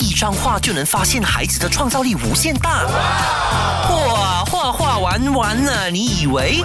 [0.00, 2.84] 一张画就能发现孩子的创造力无限大。
[2.84, 6.60] 哇，画画玩完了，你以为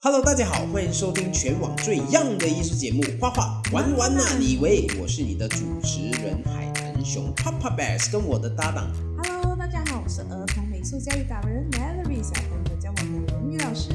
[0.00, 8.88] ？Hello，大家好，欢迎收听全网最 young 的艺术节目《画画玩完了你以为》，我是你的主持人海豚熊 Papa Bears，跟我的搭档
[9.24, 13.88] Hello，大家好，我是儿童美术教育达人 Mallory，小朋友叫我们荣誉老师。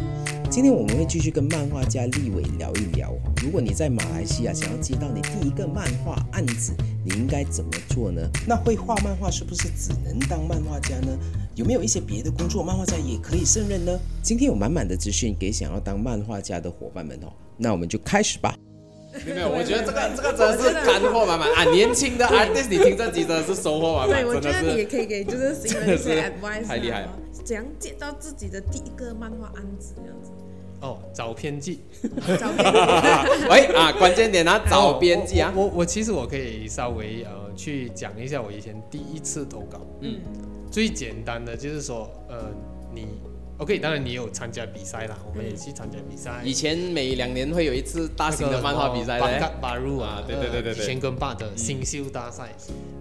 [0.56, 3.14] 今天我们会继续跟漫画家立伟聊一聊。
[3.44, 6.72] 如果你在马来西亚想要接到你第一个漫画案子，
[7.04, 8.22] 你应该怎么做呢？
[8.48, 11.10] 那会画漫画是不是只能当漫画家呢？
[11.56, 14.00] 有没有一些别的工作漫画家也可以胜任呢？
[14.24, 17.28] 今天有满满的资讯给想要当漫画家的伙伴们哦。
[17.58, 18.56] 那我们就开始吧。
[19.26, 21.66] 没有，我觉得这个这个真的是干货满满啊！
[21.66, 30.32] 年轻的 artist，你听这集真的是收获满满，对，我觉真的是得你也可以给就是新人一些 advice，太厉害了啊怎样接到自己的第一个漫画案子这样子？
[30.82, 31.80] 哦，找编辑，
[32.40, 39.82] 照片喂啊，关键点啊，找编辑啊，我我我其实我可以稍微呃去讲一下我以前第一次投稿。
[40.02, 40.20] 嗯，
[40.70, 42.52] 最简单的就是说，呃，
[42.94, 43.08] 你
[43.58, 46.42] OK，当然你有参加比赛啦，我们也去参加比赛。
[46.44, 50.84] 以前每两年会有一次大型的漫画比赛嘞，巴巴入啊啊，对对对对对。
[50.84, 52.54] 以前跟爸的新秀大赛，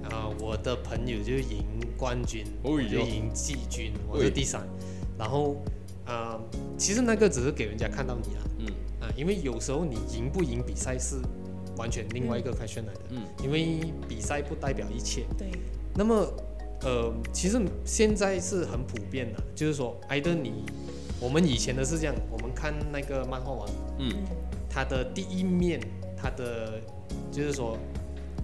[0.05, 1.65] 啊，我的朋友就赢
[1.99, 4.63] 冠军，哦我就赢季军，我喂是第三。
[5.19, 5.57] 然后，
[6.07, 6.41] 啊，
[6.77, 8.67] 其实那个只是给人家看到你啊，嗯。
[9.01, 11.17] 啊，因为有时候你赢不赢比赛是
[11.77, 13.23] 完全另外一个 question 来的，嗯。
[13.43, 15.27] 因为比赛不代表一切。
[15.39, 15.51] 对，
[15.95, 16.15] 那么，
[16.83, 20.65] 呃，其实现在是很普遍的，就是说，挨着你，
[21.21, 23.69] 我们以前的是这样，我们看那个漫画王，
[23.99, 24.13] 嗯，
[24.69, 25.81] 他的第一面，
[26.17, 26.81] 他的
[27.31, 27.79] 就是说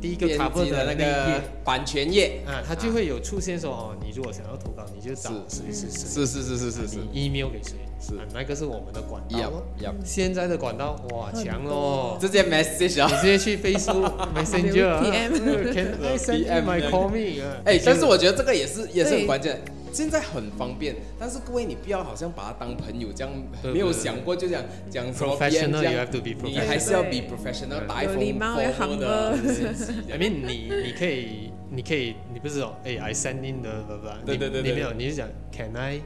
[0.01, 5.31] 第一个编 cover 的那个版权页，啊，它就会有出现说哦，你如果想要投稿，你就找。
[5.49, 6.43] 谁谁谁，是是。
[6.43, 8.15] 是是是是你 email 给谁，是。
[8.17, 9.63] 啊，那个是我们的管道要咯。
[9.79, 17.45] 要，现在的管道哇强哦，直接 message 你啊，直接去 Facebook Messenger 啊 I send PM my comic？
[17.45, 17.57] 啊。
[17.67, 19.61] 哎，但是我觉得这个也是也是很关键。
[19.93, 29.37] 现在很方便，但是各位你不要好像把他当朋友这样，对没有想过就讲讲什么 PM Professional, 这 you 样 have to be 你 professional 还是要 be professional，对打一封有礼貌要 formal 的
[29.37, 29.93] humble 信息。
[30.13, 34.37] I mean，你你可以，你可以，你不是说，哎，I send in 的，对不对？
[34.37, 36.01] 对对对对你没有，你是讲，Can I？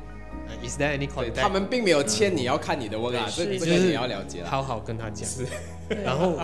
[0.46, 1.40] 呃 Is there any contact？
[1.40, 4.50] 他们并没有欠你要看你的 work 啊，这对就是这个你要了解了。
[4.50, 5.26] 好好跟他讲。
[6.04, 6.38] 然后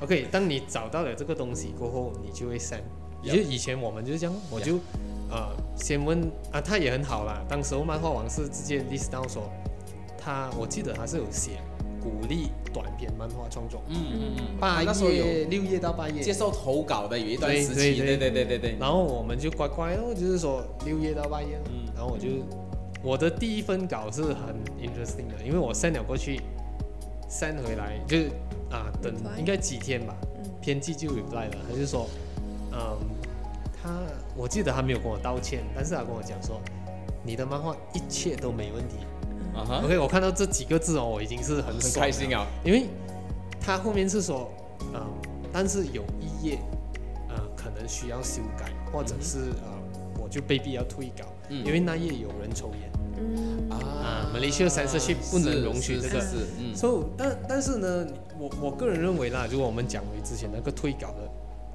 [0.00, 2.80] ，OK，当你找到了这个东西过后，你就会 send。
[3.22, 4.78] 也就以前我们就是这样，我就
[5.30, 6.20] 呃先问
[6.52, 7.42] 啊，他也很好啦。
[7.48, 9.50] 当时候漫画王是直接 list down 说，
[10.18, 11.52] 他我记得他是有写
[12.00, 16.20] 鼓励短篇漫画创作，嗯嗯嗯，八那时候有六月到八月。
[16.20, 18.76] 接受投稿的有一段时期，对对对对对对对。
[18.80, 21.84] 然后我们就乖乖哦，就是说六月到八月，嗯。
[21.94, 22.28] 然后我就
[23.02, 26.40] 我的第一份稿是很 interesting 的，因为我 send 了过去
[27.28, 28.30] ，send 回来就是
[28.70, 30.50] 啊等应该几天吧，嗯。
[30.62, 32.06] 编辑就 reply 了，他就说，
[32.72, 32.98] 嗯，
[33.82, 33.90] 他
[34.36, 36.60] 我记得他没有跟我道歉，但是他跟我讲说，
[37.24, 38.96] 你的漫画一切都没问题。
[39.54, 42.46] 啊哈，OK，我看到这几个字哦，我已经是很很开心啊。
[42.64, 42.86] 因为
[43.60, 44.50] 他后面是说，
[44.94, 45.00] 嗯，
[45.52, 46.58] 但是有一页，
[47.28, 52.90] 呃，可能需要修改，或者是、呃，我就被逼要退稿，嗯因为那页有人抽烟。
[53.18, 58.06] 嗯，啊，Malaysia censorship 不能容许这个是是是，嗯，So，但但是呢，
[58.38, 61.29] 我我个人认为啦，如果我们讲回之前那个退稿的，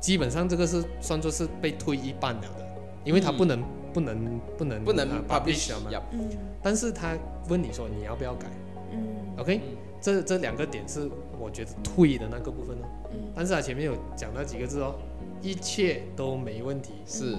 [0.05, 2.63] 基本上这个是算作是被退一半了的，
[3.03, 5.89] 因为他嗯不能、不能不能不能啊 publish 了嘛。
[6.13, 6.29] 嗯
[6.61, 7.17] 但是他
[7.49, 8.45] 问你说你要不要改
[8.91, 8.99] 嗯
[9.39, 9.61] ，OK？、嗯
[9.99, 12.85] 这这两个点是我觉得退的那个部分哦。
[13.13, 14.93] 嗯但是他前面有讲到几个字哦，
[15.45, 16.91] 一切都没问题。
[17.05, 17.35] 是。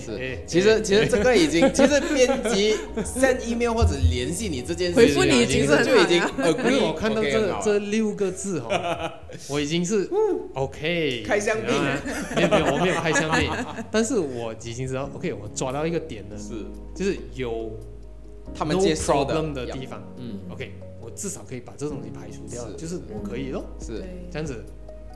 [0.00, 0.38] 是。
[0.46, 2.74] 其实其实这个已经， 其实编辑
[3.04, 6.20] send email 或者联系你这件事回复你已经就已经
[6.58, 9.10] 因为我看到这这六个字哦，
[9.48, 10.10] 我已经是
[10.54, 12.02] OK 开香槟啊
[12.34, 13.48] 没有没有，我没有开香槟，
[13.90, 16.54] 但是我已经知道 OK，我抓到一个点了，是。
[16.94, 17.70] 就是有
[18.54, 20.02] 他们接受的 problem 的地方。
[20.16, 22.74] 嗯，，OK，我至少可以把这东西排除掉，是。
[22.74, 24.02] 就是我可以咯，是，
[24.32, 24.64] 这样子，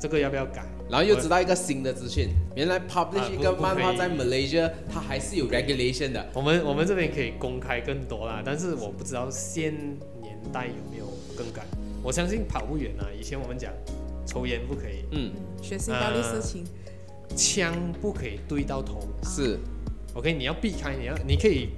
[0.00, 0.65] 这个要不要改？
[0.88, 9.73] 然后又知道一个新的资讯，原来 publish 啊一个漫画在 Malaysia 它还是有 regulation 的，我们我们这边可以公开更多啦，但是我不知道现
[10.20, 11.06] 年代有没有
[11.37, 11.62] 更改。
[12.02, 13.70] 我相信跑不远啊，以前我们讲
[14.26, 16.64] 抽烟不可以，嗯，嗯，学习暴力事情，
[17.37, 19.06] 枪不可以对到头。
[19.23, 19.58] 是
[20.14, 21.69] ，OK，你要避开，你要你可以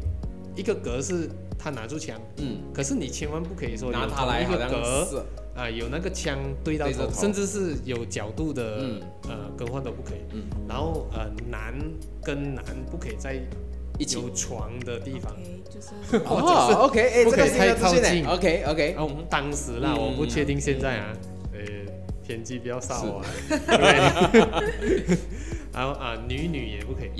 [0.54, 1.28] 一个格是
[1.58, 9.00] 他拿住枪，嗯，可是你千万不可以说拿有同一它来好像个格是，啊、有那个枪对到头，甚至是有角度的、嗯。
[9.28, 10.18] 呃更换都不可以。
[10.32, 11.74] 嗯，然后呃男
[12.22, 13.34] 跟男不可以在
[13.98, 14.16] 一起。
[14.16, 15.32] 有床的地方。
[15.32, 16.16] OK，就是。
[16.26, 21.12] 哦，OK，哎，不可以太靠近，OK OK，然后当时啦，嗯我不确定现在啊，
[21.52, 21.60] 呃，
[22.26, 23.26] 偏激不要杀我啊。
[23.50, 25.18] 对。
[25.72, 27.10] 然后啊、女女也不可以。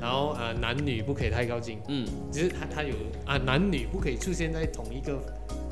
[0.00, 5.18] 然后啊、男女不可以太靠近，嗯，就是他他有啊、男女不可以出现在同一个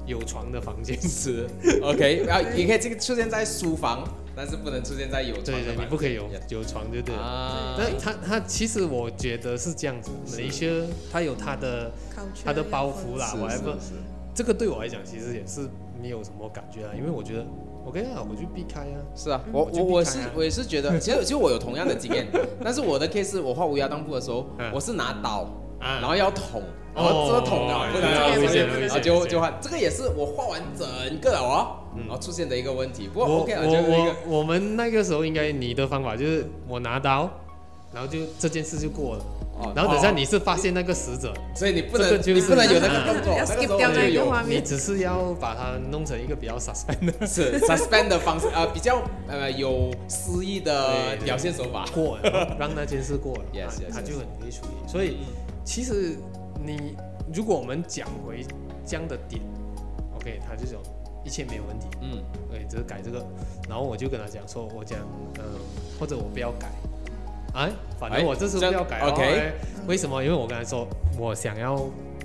[0.07, 1.47] 有床的房间，是
[1.83, 4.05] OK，然后也可以这个出现在书房，
[4.35, 7.21] 但是不能出现在有床对对，的房你不可以有有床就对了。
[7.21, 11.91] 啊，那他他其实我觉得是这样子，马来西亚它有他的
[12.45, 13.71] 它的包袱啦是我还不
[14.35, 15.69] 这个对我来讲其实也是
[16.01, 17.47] 没有什么感觉啊，因为我觉得
[17.87, 18.99] OK 啊，我就避开啊。
[19.15, 22.27] 是啊，我我就我我是我也是觉得，其实其实我有同样的经验，
[22.63, 25.51] 但是我的 case 是我画乌鸦当铺的时候嗯，我是拿刀，啊
[25.81, 26.63] 然后要捅，
[26.95, 30.87] 然后这个捅啊哦不能这个出现，危险危然后就就换，这个也是我画完整
[31.21, 32.03] 个了哦，嗯。
[32.07, 37.31] 然后出现的一个问题，不过我 OK 了，我就是一个我我们那个时候应该你的方法就是我拿刀，
[37.93, 39.25] 然后就这件事就过了，
[39.59, 44.61] 哦然后等下哦你是发现那个死者，所以你不这个能就是你不能有那啊个动作，要那个那个就有画面。
[44.61, 47.13] 你只是要把它弄成一个比较 suspend 的。
[47.27, 51.85] 是 suspend 的方式，呃，比较呃有诗意的表现手法。
[51.95, 54.91] 过了， 让那件事过了，Yes, 它.就很容易处理。
[54.91, 55.19] 所以
[55.67, 56.17] 其实
[56.65, 56.97] 你
[57.35, 58.47] 如果我们讲回
[58.87, 59.43] 这样的点
[60.15, 60.81] ，OK，他就讲
[61.25, 61.89] 一切没有问题。
[62.01, 63.27] 嗯，对，只是改这个，
[63.69, 65.01] 然后我就跟他讲说，我讲，
[65.39, 65.45] 嗯、
[65.99, 66.69] 或者我不要改，
[67.55, 69.53] 哎，反正哎我这次不要改 OK
[69.89, 70.23] 为什么？
[70.23, 70.87] 因为我跟他说，
[71.19, 71.77] 我想要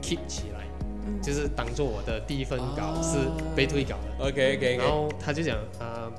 [0.02, 0.60] keep 起来，
[1.08, 1.20] 嗯。
[1.20, 3.18] 就是当做我的第一份稿是
[3.56, 4.88] 被退稿的，OK OK 然。
[4.88, 6.12] 后他就讲，啊、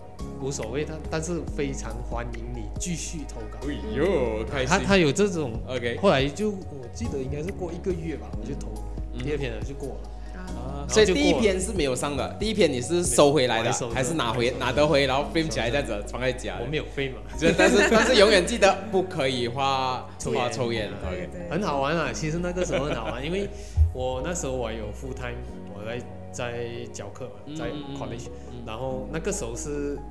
[0.42, 3.58] 无所谓，但但是非常欢迎你继续投稿。
[3.68, 4.68] 哎呦，开心。
[4.68, 8.68] 他他有这种，OK 后来就我记得应该是过一个月吧，我就投
[9.14, 10.10] 嗯第二篇了就过了。
[10.34, 16.66] 啊，所以第一篇是没有上的，第一篇你是收回来的我还收，着还是拿回拿得回，然后 frame 起来这样子放在家我？
[16.66, 20.90] 没有飞嘛，就但是 但是永远记得不可以花抽烟抽烟。
[21.00, 22.10] 对 OK，对，很好玩啊。
[22.12, 23.48] 其实那个时候很好玩，因为
[23.94, 25.38] 我那时候我有 full time，
[25.72, 26.02] 我在
[26.32, 27.66] 在教课嘛，在
[27.96, 30.02] college，嗯然后那个时候是嗯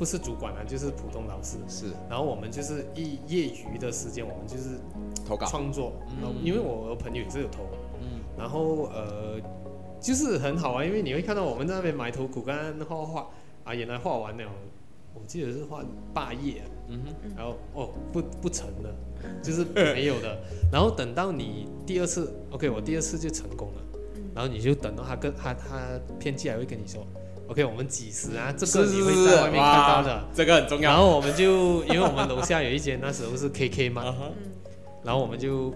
[0.00, 1.58] 不是主管啊，就是普通老师。
[1.68, 1.92] 是。
[2.08, 4.80] 然后我们就是一业余的时间，我们就是
[5.26, 5.46] 投稿。
[5.46, 5.92] 创作，
[6.22, 6.34] 嗯。
[6.42, 7.64] 因为我朋友也是有投，
[8.00, 8.20] 嗯。
[8.38, 9.38] 然后呃，
[10.00, 13.28] 就是很好啊，因为你会看到我们在那边埋头苦干画画
[13.62, 14.44] 啊，原来画完了，
[15.12, 18.94] 我记得是画八页啊，嗯哼，然后哦不不成了，
[19.42, 20.34] 就是没有的。
[20.72, 23.82] 然后等到你第二次，OK，我第二次就成功了，
[24.34, 27.06] 然后你就等到他跟他他偏寄还会跟你说
[27.50, 28.54] ，OK，我们几时啊？
[28.56, 30.24] 这个你会在外面看到的。
[30.34, 30.90] 这个很重要。
[30.90, 34.04] 然后我们就因为我们楼下有一间那时候是 KK 嘛，
[35.02, 35.74] 然后我们就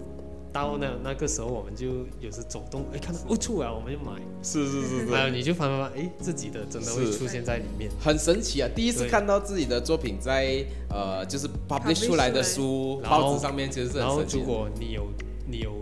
[0.53, 1.87] 到那那个时候我们就
[2.21, 7.91] 有时走动，哎看到哦出来我们就买，是是是然后你就翻翻翻，哎自己的真的会出现在里面。
[7.99, 8.69] 很神奇啊！
[8.73, 14.43] 第一次看到自己的作品在呃，就是 publish 出来的书、然后报纸上面，其实是然后很神奇的。
[14.45, 15.07] 如果你有
[15.45, 15.73] 你有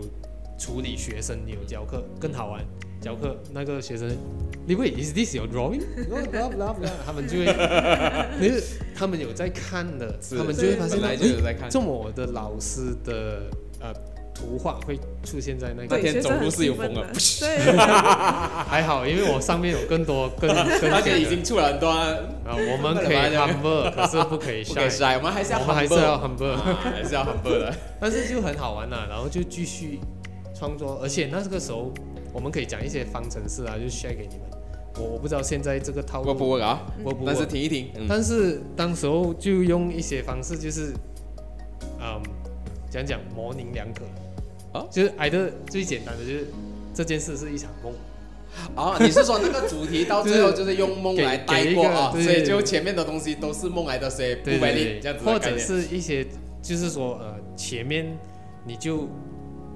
[0.58, 2.64] 处理学生，你有教课更好玩。
[3.04, 4.08] 教课那个学生，
[4.66, 7.44] 你会，is this your drawing？blah blah blah，他们就会，
[8.40, 11.64] 就是他们有在看的，他们就会发现来就有在看。
[11.64, 13.42] 诶，这么我的老师的
[13.80, 13.92] 呃
[14.34, 17.76] 图画会出现在那个那个，天走路是有风的兴奋的，对，
[18.66, 20.48] 还好，因为我上面有更多更
[20.80, 21.18] 更而且简的。
[21.20, 22.08] 已经出了很多啊，
[22.46, 26.14] 啊，我们可以 humble，可是不可以不可以 shy，shy，我们还是要我们还是要。
[26.14, 26.20] 啊
[26.82, 27.74] 还是要 humble 的。
[28.00, 30.00] 但是就很好玩呐、然后就继续
[30.58, 31.92] 创作，而且那个时候
[32.34, 34.50] 我们可以讲一些方程式啊，就 share 给你们。
[34.96, 40.92] 我我不知道现在这个套路我不 work 啊，我不但是听一听，嗯，但是当时候就用一些方式，就是
[42.00, 42.20] 嗯，
[42.90, 44.04] 讲讲模棱两可。
[44.78, 46.48] 啊就是挨的最简单的就是
[46.92, 47.92] 这件事是一场梦，
[48.74, 55.56] 哦，你是说那个主题到最后 就是用梦来带过啊，所以就前面的东西都是梦来的，所以不对 valid 对对，这样子或者。
[55.56, 56.26] 是一些
[56.60, 58.04] 就是说呃前面
[58.66, 59.08] 你就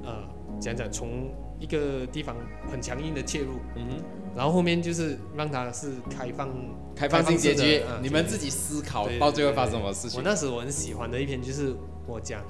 [0.02, 0.18] 呃
[0.58, 2.36] 讲讲从一个地方
[2.70, 4.02] 很强硬的介入，嗯哼，
[4.36, 6.48] 然后后面就是让他是开放
[6.94, 10.18] 开放性结局你们自己思考到最后发生什么事情。
[10.18, 10.22] 我。
[10.24, 11.74] 那时我很喜欢的一篇就是
[12.06, 12.40] 我讲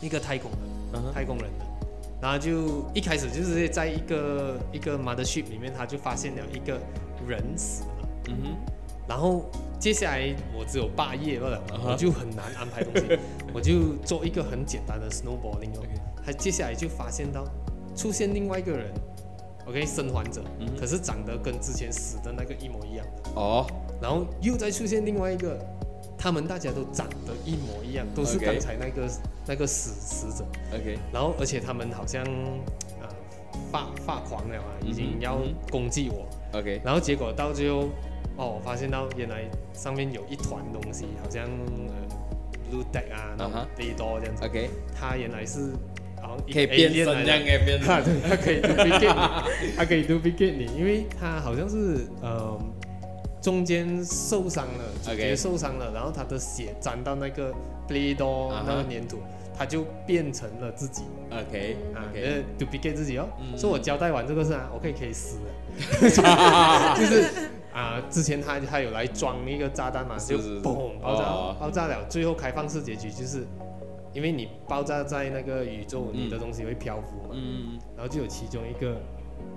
[0.00, 1.64] 一个太空人，嗯太空人的，
[2.20, 6.80] 然后就一开始就是在一个一个 mothership 里面，他就发现了一个
[7.26, 8.56] 人死了，嗯哼，
[9.06, 13.18] 然后接下来我只有八页罢了我就很难安排东西，
[13.52, 15.82] 我就做一个很简单的 snowballing 哦
[16.24, 17.44] 他接下来就发现到
[17.94, 18.92] 出现另外一个人
[19.66, 23.30] ，OK 生还者，嗯可是长得跟之前死的那个一模一样的。
[23.40, 23.66] 哦，
[24.00, 25.58] 然后又再出现另外一个，
[26.18, 29.08] 他们大家都长得一模一样，都是刚才那个
[29.46, 30.44] 那个死死者。
[30.74, 32.24] OK，然后而且他们好像
[33.00, 33.08] 呃
[33.70, 36.26] 发发狂了嘛，已经要嗯攻击我。
[36.58, 37.88] OK，然后结果到最后，
[38.36, 41.94] 哦，我发现到原来上面有一团东西，好像呃
[42.70, 44.44] blue deck 啊，那种啊哈飞多这样子。
[44.44, 45.72] OK，他原来是
[46.22, 48.20] 好像可以变身这样可以变它身。
[48.20, 49.14] 对，他可以 duplicate
[49.62, 52.58] 你，它可以 duplicate 你，因为他好像是呃
[53.42, 57.52] 中间受伤了，主角 OK 受伤了，然后他的血沾到那个
[57.88, 58.64] play 哈。
[58.66, 59.18] 那个粘土，
[59.58, 61.02] 他就变成了自己。
[61.30, 63.28] OK 啊，OK，呃，duplicate 自己哦。
[63.40, 63.58] 嗯。
[63.58, 65.50] 所以我交代完这个事啊，我可以可以死了，
[66.96, 71.56] 就是啊，之前他他有来装一个炸弹嘛，就嘣爆炸哦。
[71.58, 73.46] 爆炸了，最后开放式结局就是。
[74.12, 79.00] 因为你爆炸在那个宇宙，嗯你的东西会漂浮嘛，嗯，然后就有其中一个，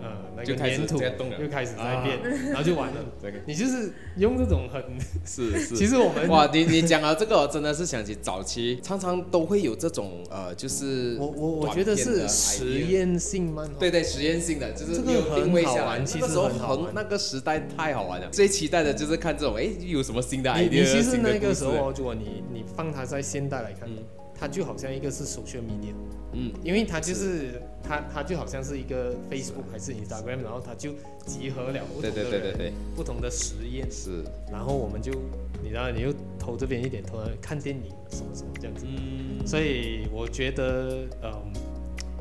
[0.01, 1.39] 呃，那个就开始粘土在动了。
[1.39, 2.19] 又开始在变，
[2.49, 2.95] 然后就完了。
[3.21, 4.81] 这个你就是用这种很，
[5.25, 5.75] 是是。
[5.77, 13.73] 其实我们哇，你你讲到这个，我真的是想起早期常常都会有这种呃，就是我我我觉得是实验性漫画。
[13.79, 15.75] 对对，实验性的，就是这个没有定位下来。
[15.75, 16.93] 很好玩其实那个时候很好玩。
[16.93, 23.97] 那个时代太好玩了，最期待的就是看这种，哎，有什么新的 idea，你其实那个时候哦，如果你你放它在现代来看，嗯
[24.37, 25.93] 它就好像一个是 social media，
[26.33, 27.61] 嗯，因为它就是。
[27.87, 30.89] 它它就好像是一个 Facebook 还是 Instagram，然后它就
[31.23, 35.11] 集合了不同的人、对对对对，不同的实验，是，然后我们就
[35.61, 38.87] 你知道你又投这边一点，投那看电影什么什么这样子。
[38.89, 41.53] 嗯，所以我觉得，嗯，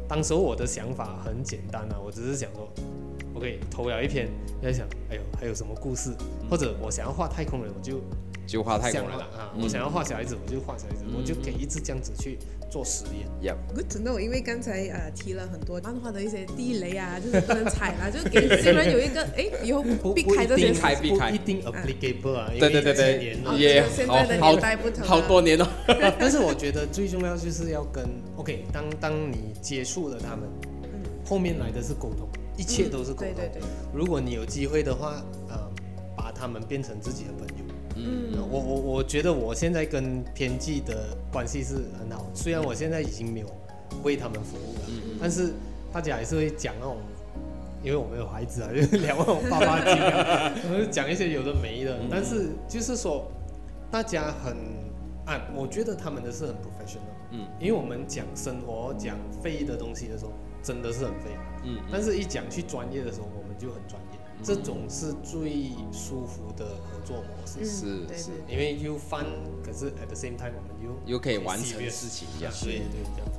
[0.07, 2.69] 当时候我的想法很简单啊，我只是想说
[3.33, 4.29] ，OK，投了一篇，
[4.63, 6.11] 在想，哎呦，还有什么故事？
[6.51, 8.03] 或者我想要画太空人，我就
[8.47, 9.27] 就画太空人了。
[9.33, 11.15] 想啊，嗯我想要画小孩子，我就画小孩子，嗯。
[11.17, 12.39] 我就可以一直这样子去
[12.71, 13.27] 做实验。
[13.43, 19.83] ，Yep，Good to know，因为刚才呃提了很多漫画的一些地雷啊，就是不能踩啦，就是给新人有一个 哎以后
[20.13, 23.25] 避开这些避开避开一定 applicable 啊，因对对对对。
[23.59, 25.69] 也这个现在的好年代不同啊好多年了，
[26.19, 28.05] 但是我觉得最重要就是要跟
[28.37, 30.49] OK，当当你接触了他们，
[31.25, 33.35] 后面来的是沟通，一切都是沟通。
[33.35, 33.63] 对对对，
[33.95, 35.59] 如果你有机会的话，呃，
[36.17, 37.64] 把他们变成自己的朋友。
[37.97, 43.47] 嗯我我我觉得我现在跟天际的关系是很好，虽然我现在已经没有
[44.03, 45.53] 为他们服务了，嗯但是
[45.93, 46.99] 大家还是会讲那种，
[47.83, 52.09] 因为我们有孩子啊，就聊那种爸爸经啊，然后讲一些有的没的，嗯。
[52.11, 53.31] 但是就是说
[53.91, 54.57] 大家很
[55.27, 57.47] 啊，我觉得他们的是很 professional，嗯。
[57.61, 60.33] 因为我们讲生活讲费的东西的时候，
[60.63, 61.31] 真的是很费。
[61.65, 61.79] 嗯。
[61.93, 67.59] 但是一讲去专业的时候，我们就很专业，这种是最舒服的合作模式。
[67.61, 68.31] 嗯是对是。
[68.49, 69.25] 因为又 fun，
[69.65, 72.53] 可是 at the same time 我们又又可以完成事情一样。
[72.63, 73.39] 对对这样子。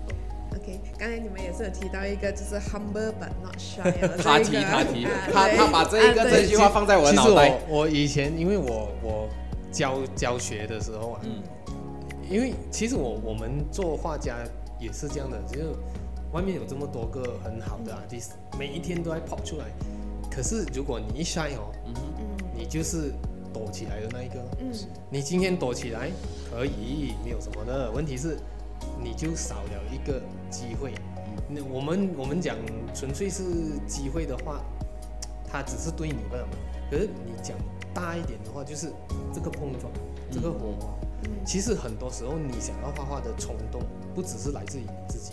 [0.56, 9.30] OK，刚才你们也是有提到一个就是 humble but not shy 啊他提他提啊他他把这一个啊这句话放在我的其实脑袋，我我以前因为我我
[9.72, 11.44] 教教学的时候啊，嗯。
[12.28, 14.38] 因为其实我我们做画家
[14.80, 15.66] 也是这样的，就是
[16.32, 19.66] 外面有这么多个很好的 artist，每一天都在 pop 出来，
[20.36, 21.94] 可是如果你一 shine 哦，嗯
[22.54, 23.14] 你就是
[23.54, 24.36] 躲起来的那一个。
[24.60, 24.70] 嗯
[25.10, 26.12] 你今天躲起来
[26.52, 27.90] 可以，没有什么的。
[27.90, 28.38] 问题是，
[29.02, 30.94] 你就少了一个机会。
[31.48, 32.58] 那我们我们讲
[32.94, 33.44] 纯粹是
[33.88, 34.60] 机会的话，
[35.48, 36.54] 它只是对你罢了嘛。
[36.92, 37.58] 可是你讲
[37.94, 38.92] 大一点的话，就是
[39.34, 39.90] 这个碰撞，
[40.30, 40.88] 这个火花。
[41.24, 43.82] 嗯其实很多时候，你想要画画的冲动，
[44.14, 45.32] 不只是来自于你自己。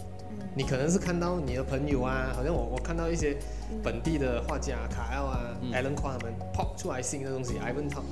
[0.54, 3.36] 你可能是看到你的朋友啊，好像我我看到一些
[3.82, 8.02] 本地的画家卡奥啊、嗯 Alan Kwa 他们 pop 出来新的东西，Ivan Top，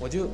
[0.00, 0.26] 我就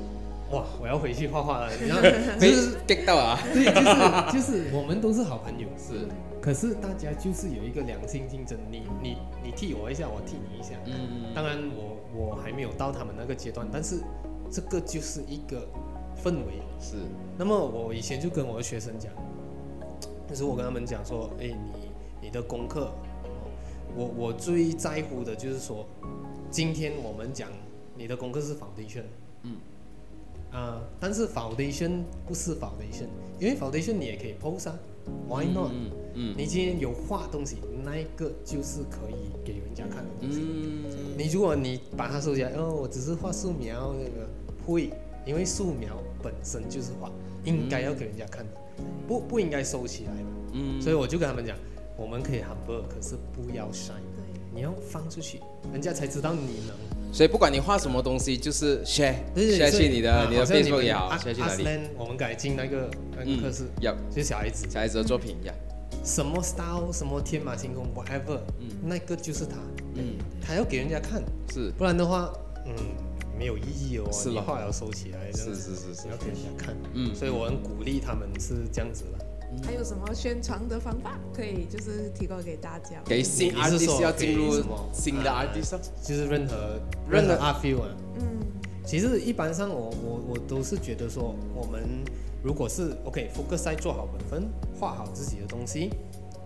[0.50, 1.70] 哇，我要回去画画了。
[1.80, 2.02] 你知道，
[2.38, 6.06] 就是 get 到啊，对，就是就是我们都是好朋友，是，
[6.40, 10.74] 可是大家就是有一个良性竞争，你你你替我一下，我替你一下。
[10.84, 14.00] 嗯当然我我还没有到他们那个阶段，但是
[14.50, 15.66] 这个就是一个
[16.22, 16.60] 氛围。
[16.78, 16.96] 是，
[17.38, 19.10] 那么我以前就跟我的学生讲，
[20.28, 21.90] 就是我跟他们讲说，哎，你
[22.22, 22.86] 你的功课，
[23.24, 23.30] 哦
[23.96, 25.86] 我我最在乎的就是说，
[26.50, 27.50] 今天我们讲
[27.96, 29.04] 你的功课是 foundation，
[29.42, 29.56] 嗯，
[30.50, 33.06] 啊、但是 foundation 不是 foundation，
[33.38, 34.78] 因为 foundation 你也可以 pose 啊
[35.28, 40.40] ，why not？、嗯嗯你今天有画东西，那一个就是可以给人家看的东西。
[40.42, 40.84] 嗯。
[41.18, 44.28] 你如果你把它收起来，哦，我只是画素描那个
[44.66, 44.90] 会，
[45.26, 47.10] 因为素描本身就是画，
[47.44, 48.52] 应该要给人家看的，
[49.06, 50.30] 不不应该收起来嘛。
[50.52, 50.80] 嗯。
[50.80, 51.56] 所以我就跟他们讲，
[51.96, 55.40] 我们可以 humble，可是不要 shine，对你要放出去，
[55.72, 56.76] 人家才知道你能。
[57.12, 61.64] 所以不管你画什么东西，就是 share 对对 share 去你的你的 Facebook 也好阿，share 去哪里，
[61.96, 64.66] 我们改进那个那个课室，要就是小孩子。
[64.68, 65.54] 小孩子的作品呀，
[66.04, 68.66] 什么 style，什么天马行空，whatever，嗯。
[68.82, 69.56] 那个就是他，
[69.94, 70.14] 嗯。
[70.44, 71.70] 他要给人家看，是。
[71.78, 72.32] 不然的话，
[72.66, 72.74] 嗯，
[73.38, 74.08] 没有意义哦。
[74.12, 74.34] 是咯。
[74.34, 76.02] 你画了收起来，这样是子是是是。
[76.04, 76.76] 你要给人家看。
[76.94, 77.14] 嗯。
[77.14, 79.24] 所以我很鼓励他们是这样子的。
[79.62, 83.00] 还有什么宣传的方法可以就是提供给大家？
[83.04, 84.90] 给新你是说 artist 要进入给什么？
[84.92, 87.28] 新的啊 artist，哦就是任何任何。
[87.28, 87.88] 任何 art feel 啊，
[88.18, 88.24] 嗯。
[88.84, 91.84] 其实一般上我我我都是觉得说，我们
[92.42, 94.48] 如果是 OK focus 在做好本分，
[94.78, 95.90] 画好自己的东西，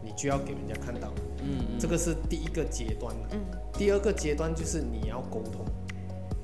[0.04, 1.11] 你就要给人家看到，
[1.42, 3.14] 嗯这个是第一个阶段。
[3.33, 3.40] 嗯。
[3.73, 5.64] 第二个阶段就是你要沟通，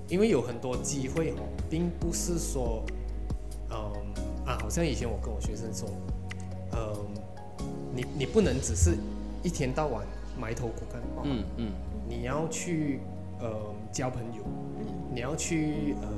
[0.08, 2.84] 因为有很多机会哦，并不是说，
[3.70, 3.76] 嗯
[4.46, 5.88] 啊，好像像以前我跟我学生说，
[6.72, 6.94] 嗯，
[7.94, 8.96] 你你不能只是
[9.42, 10.06] 一天到晚
[10.38, 11.72] 埋头苦干嗯嗯。
[12.06, 13.00] 你要去
[13.40, 13.50] 呃
[13.90, 14.42] 交朋友，
[15.12, 16.08] 你要去呃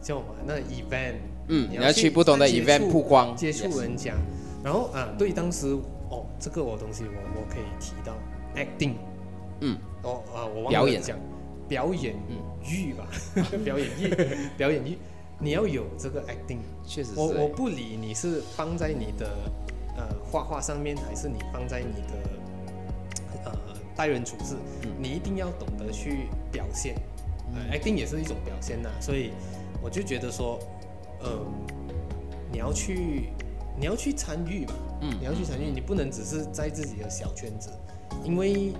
[0.00, 1.16] 叫什么那 event，
[1.48, 4.14] 嗯，你你要去不同的 event 曝光，接触人家，
[4.64, 5.66] 然后啊，对，当时
[6.08, 8.14] 哦，这个我东西我我可以提到
[8.54, 8.94] acting，
[9.60, 11.18] 嗯，哦啊，我忘了表演讲
[11.68, 13.06] 表演嗯欲吧，
[13.64, 14.08] 表演欲，
[14.56, 14.96] 表演欲，
[15.38, 17.18] 你要有这个 acting，确实是。
[17.20, 19.26] 我我不理你是放在你的
[19.96, 23.52] 呃画画上面，还是你放在你的呃
[23.96, 24.90] 待人处事，嗯。
[24.98, 26.94] 你一定要懂得去表现，
[27.54, 29.30] 呃，acting 也是一种表现呐、所以
[29.82, 30.58] 我就觉得说，
[31.20, 31.46] 呃，
[32.52, 33.30] 你要去
[33.78, 35.10] 你要去参与吧，嗯。
[35.20, 37.70] 你要去参与，你不能只是在自己的小圈子，
[38.24, 38.72] 因为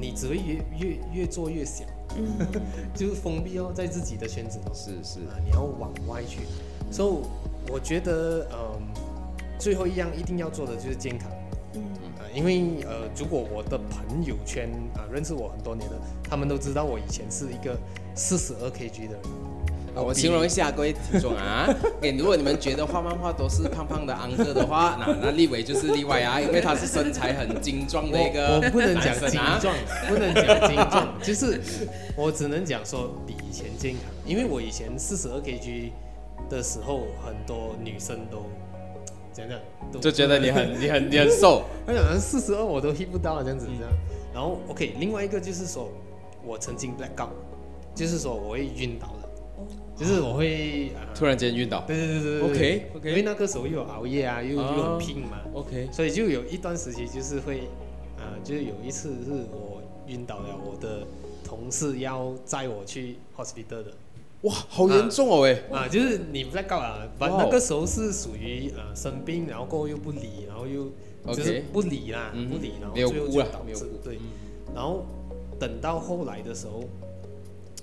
[0.00, 1.84] 你只会越越越做越小，
[2.16, 2.46] 嗯，
[2.94, 4.72] 就是封闭哦，在自己的圈子哦。
[4.74, 6.40] 是是啊，你要往外去。
[6.90, 8.80] 所、以我觉得，嗯，
[9.58, 11.30] 最后一样一定要做的就是健康。
[11.74, 11.82] 嗯
[12.18, 17.78] 啊，因为呃，如果我的朋友圈啊认识我很多年的，他们都知道我以前是一个
[18.14, 19.22] 四十二 kg 的人。
[19.94, 21.68] 啊，我形容一下各位听众啊，
[22.00, 29.74] 给，如果你们觉得画漫画都是胖胖的安哥的话， 那那立伟就是例外啊，因为他是身材很精壮的一个我我 不能讲精壮，
[30.08, 31.60] 不能讲精壮，就是
[32.16, 35.90] 我只能讲说比以前健康，因为我以前四十二 kg
[36.48, 38.46] 的时候，很多女生都
[39.34, 39.58] 讲讲
[39.92, 43.92] 都就觉得你很你很你很瘦，我讲四十二我都 hit 不到这样子嗯这样。
[44.32, 45.90] 然后 OK，另外一个就是说，
[46.42, 47.32] 我曾经 black out，
[47.94, 49.08] 就是说我会晕倒
[49.96, 51.84] 就是我会啊，突然间晕倒。
[51.86, 57.60] 对对对对对 OK，OK 因为那个时候又有熬夜啊，又又哦很拼嘛，OK，所以就有一段时期就是会
[58.18, 61.06] 啊，就是有一次是我晕倒了，我的
[61.44, 63.92] 同事要载我去 hospital 的。
[64.42, 65.62] 哇，好严重哦喂。
[65.70, 70.90] 啊，就是你 black out 啊，反哇哦那个时候是属于呃生病，然后过后又不理，然后又
[71.32, 75.06] 就是不理啦嗯不理，然后最后就导致对嗯，然后
[75.60, 76.82] 等到后来的时候，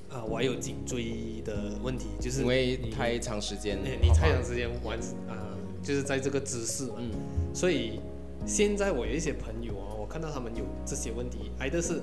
[0.09, 7.11] 啊，我还有颈椎的问题，就是因为你太长时间哎，你太长时间玩啊，就是在这个姿势嘛，嗯。
[7.53, 7.99] 所以
[8.45, 12.01] 现在我有一些朋友啊，我看到他们有这些问题，挨的是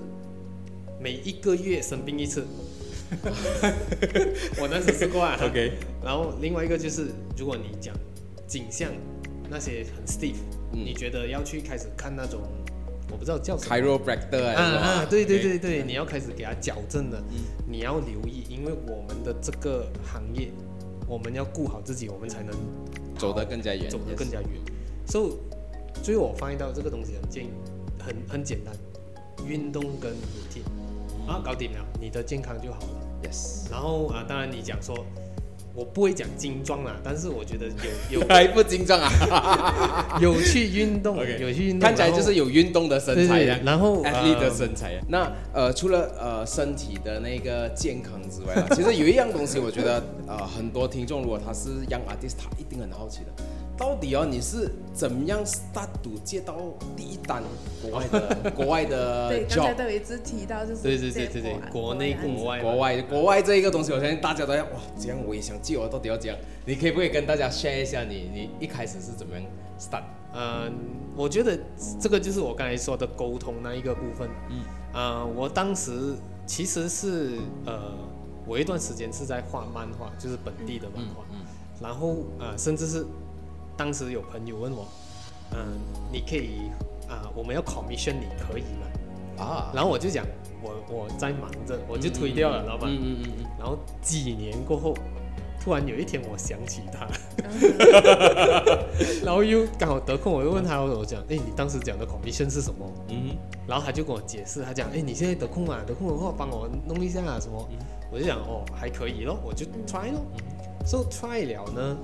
[1.01, 2.47] 每一个月生病一次。
[4.61, 5.39] 我那时试过啊。
[5.41, 7.95] OK 然后另外一个就是，如果你讲
[8.47, 8.91] 颈项
[9.49, 10.35] 那些很 stiff，、
[10.73, 10.85] 嗯。
[10.85, 12.41] 你觉得要去开始看那种，
[13.11, 13.77] 我不知道叫什么。
[13.77, 17.39] ，chiropractor 啊啊啊，对对对对，你要开始给他矫正了，嗯
[17.69, 20.51] 你要留意，因为我们的这个行业，
[21.07, 22.55] 我们要顾好自己，我们才能
[23.19, 24.51] 走得更加远，走得更加远。
[25.07, 27.51] 所以，所以我发现到这个东西很建议
[27.99, 28.75] 很很简单，
[29.47, 33.07] 运动跟 routine 啊，搞定了，你的健康就好了。
[33.23, 35.05] yes，然后啊，当然你讲说，
[35.77, 37.67] 我不会讲精壮啦，但是我觉得
[38.11, 44.99] 有 有还不精壮啊， 有去运动有去运动，看起来就是有运动的身材呀，然后 athlete 的呃身材。
[45.09, 53.45] 那呃，除了呃身体的那个健康之外啊，其实有一样东西，我觉得呃很多听众如果他是 young artist，他一定很好奇的，
[53.77, 56.57] 到底哦你是怎么样 start to 接到
[56.97, 57.43] 第一单
[57.83, 66.39] 国外的 国外的对，刚才都有一直提到就是对对对这对对国，国内案子国外嘛国外国外这一个东西，我相信大家都要哇，这样我也想接，我到底要怎样？
[66.65, 69.45] 你可以不可以跟大家 share 一下你你一开始是怎么样
[69.79, 70.03] start？
[70.35, 70.73] 嗯，
[71.15, 71.59] 我觉得
[72.01, 74.29] 这个就是我刚才说的沟通那一个部分。
[74.51, 74.63] 嗯，
[74.93, 76.15] 啊、我当时
[76.47, 77.93] 其实是呃，
[78.47, 81.41] 我一段时间是在画漫画，就是本地的漫画，嗯
[81.79, 83.05] 然后呃，甚至是
[83.77, 84.87] 当时有朋友问我，
[85.53, 85.79] 嗯、
[86.13, 86.71] 你可以
[87.09, 89.45] 啊、我们要 commission 你可以吗？
[89.45, 90.27] 啊，然后我就讲，
[90.63, 92.91] 我我在忙着，我就推掉了，老板。
[92.91, 94.95] 嗯嗯嗯嗯，然后几年过后，
[95.63, 97.07] 突然有一天我想起他，
[99.25, 102.91] 然后又刚好得空，我又问他，我讲，哎，你当时讲的 commission 是什么？
[103.09, 103.37] 嗯
[103.69, 107.69] 然后他就跟我解释，他讲，哎，你现在得空啊，得空的话帮我弄一下啊什么？
[108.11, 110.25] 我就讲，哦，还可以咯，我就 try 咯。
[110.85, 111.97] So try 了呢，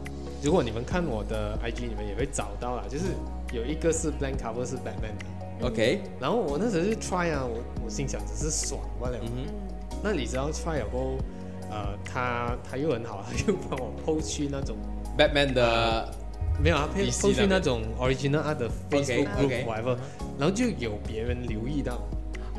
[0.42, 3.05] 如果你们看我的 IG，你们也会找到啦，就是
[3.52, 5.16] 有一个是 blank cover 是 Batman
[5.61, 9.16] 的，，OK，然后我那时候就 try 啊，我我心想只是爽罢了。
[9.22, 9.46] 嗯
[10.05, 11.16] 那你知道 try 了过后，
[11.70, 14.76] 呃，他他又很好，他又帮我 PO 去那种
[15.16, 16.12] Batman 的
[16.61, 19.96] 没有啊 DC PO 去那种 original art 的 Facebook group OK whatever，
[20.40, 21.94] 然后就有别人留意到，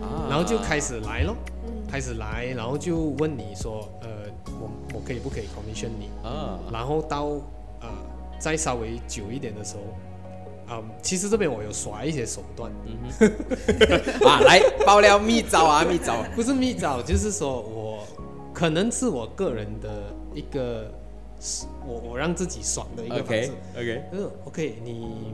[0.02, 0.26] 啊。
[0.30, 1.84] 然后就开始来咯，嗯。
[1.92, 4.08] 开始来，然后就问你说，呃，
[4.62, 6.10] 我我可以不可以 commission 你？
[6.26, 7.42] 啊，然后到呃
[8.44, 9.82] 再稍微久一点的时候。
[10.70, 12.72] 嗯，其实这边我有耍一些手段，
[14.26, 18.06] 啊，来爆料秘招啊，秘招， 不是秘招，就是说我
[18.54, 20.04] 可能是我个人的
[20.34, 20.90] 一个
[21.86, 23.52] 我我让自己爽的一个方式。
[23.76, 25.34] OK，就是 OK，你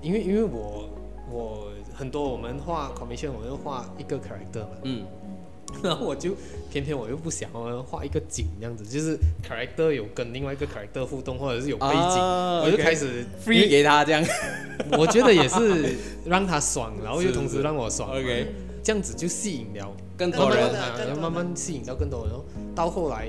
[0.00, 0.88] 因为因为我
[1.30, 5.06] 我很多我们画 commission，我们画一个 character 嘛，嗯
[5.82, 6.34] 然后我就
[6.70, 14.24] 偏偏我又不想要画一个景这样子，就是 character 有跟另外一个 character 互动，或者是有背景，啊我就开始 free 给他这样。
[14.98, 15.94] 我觉得也是
[16.26, 18.46] 让他爽，然后又同时让我爽 OK
[18.82, 23.28] 这样子就吸引了更多人啊，后慢慢吸引到更多人，然后到后来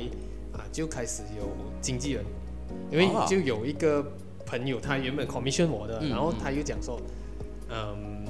[0.51, 1.47] 啊就开始有
[1.79, 2.23] 经纪人，
[2.91, 4.03] 因为啊就有一个
[4.45, 6.99] 朋友他原本 commission 我的，嗯然后他又讲说，
[7.69, 8.22] 嗯，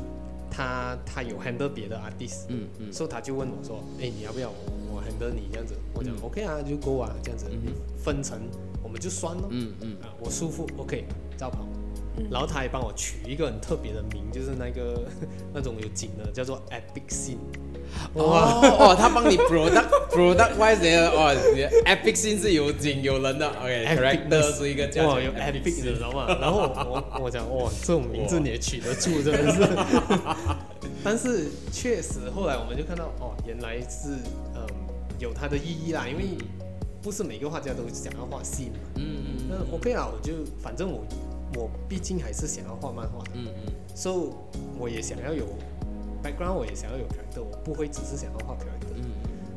[0.56, 5.74] 他他有 handle 别的 artist，嗯嗯所以他就问我说，哎，你要不要我我 handle 你这样子？
[5.96, 8.40] 我讲嗯 OK 啊，就 go 啊，这样子嗯分成
[8.84, 9.48] 我们就算了。
[9.50, 11.66] 嗯嗯啊，我舒服，OK，照跑。
[11.66, 15.04] 嗯然后他还帮我取一个很特别的名，就是那个
[15.52, 17.38] 那种有景的，叫做 Epic Scene。
[18.14, 21.34] 哦哦，他帮你 product product wise 的哦
[21.86, 26.28] ，epic scene 是有景有人的，OK，character Epicness 是一个加哇，有 epic 的道吗？
[26.40, 29.68] 然后我我讲哇，这种名字你也取得住，真的是。
[31.04, 34.14] 但是确实后来我们就看到哦，原来是
[34.56, 34.66] 嗯
[35.20, 36.24] 有它的意义啦，因为
[37.02, 38.80] 不是每个画家都想要画戏嘛。
[38.96, 41.04] 嗯嗯那 OK 啦，我就反正我
[41.56, 43.74] 我毕竟还是想要画漫画的，嗯嗯。
[43.96, 44.16] 所以
[44.80, 45.46] 我也想要有
[46.24, 48.96] background，我也想要有 character，我不会只是想要画 character。
[48.96, 49.04] 嗯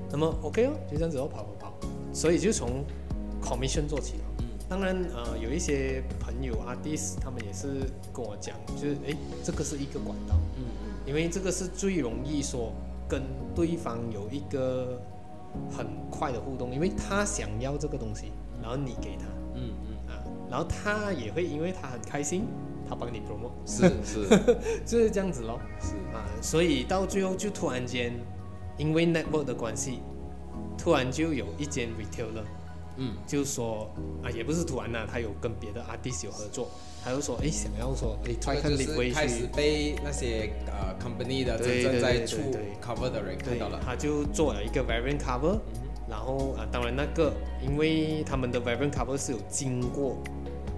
[0.08, 1.74] 那么 OK 哦，就这样子哦，跑跑跑，
[2.12, 2.84] 所以就从
[3.42, 4.24] commission 做起了。
[4.38, 4.46] 嗯。
[4.68, 10.94] 当然，呃，有一些朋友 artist，他们也是跟我讲，就是诶，这个是一个管道，嗯嗯。
[11.04, 12.72] 因为这个是最容易说
[13.08, 13.22] 跟
[13.54, 15.02] 对方有一个
[15.76, 18.30] 很快的互动，因为他想要这个东西，
[18.62, 19.24] 然后你给他。
[19.54, 22.46] 嗯嗯，啊，然后他也会因为他很开心，
[22.88, 24.28] 他帮你 promote，是是。
[24.86, 25.60] 就是这样子咯。
[25.80, 28.12] 是，啊，所以到最后就突然间，
[28.76, 30.00] 因为 network 的关系，
[30.78, 32.44] 突然就有一间 retailer
[32.96, 33.14] 嗯。
[33.26, 33.90] 就说
[34.22, 36.68] 啊，也不是突然啦，他有跟别的 artist 有合作，
[37.04, 42.38] 他就说哎，想要说哎，开始，被那些呃 company 的真正在出
[42.82, 45.58] cover 的人看对到了，，他就做了一个 variant cover，
[46.08, 50.16] 然后啊，当然那个因为他们的 variant cover 是有经过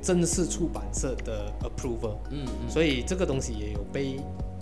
[0.03, 2.71] 正式出版社的 approval，嗯嗯。
[2.71, 4.17] 所以这个东西也有被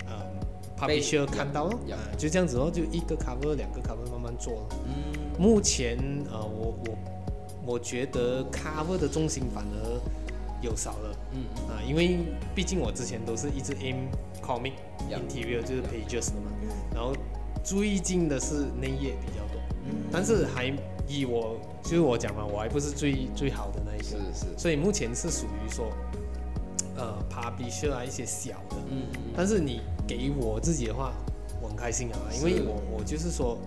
[0.07, 4.69] 嗯被 publisher 看到咯，呀啊，就这样子哦，就一个 cover 两个 cover 慢慢做咯。
[4.87, 4.93] 嗯。
[5.39, 5.99] 目前
[6.31, 6.99] 呃，我我
[7.75, 10.01] 我觉得 cover 的重心反而
[10.63, 11.17] 有少了。
[11.33, 12.19] 嗯啊，因为
[12.55, 14.09] 毕竟我之前都是一直 aim
[14.43, 14.73] comic
[15.11, 17.15] interior 就是 pages 的嘛，嗯然后
[17.63, 19.97] 最近的是内页比较多，嗯。
[20.11, 20.73] 但是还
[21.09, 25.91] 以我就是我讲嘛，我还不是最最好的那一个，是是，所以目前是属于说
[26.97, 31.13] 呃 publisher 啊一些小的，嗯嗯但是你给我自己的话，
[31.63, 33.59] 我很开心啊，因为我我就是说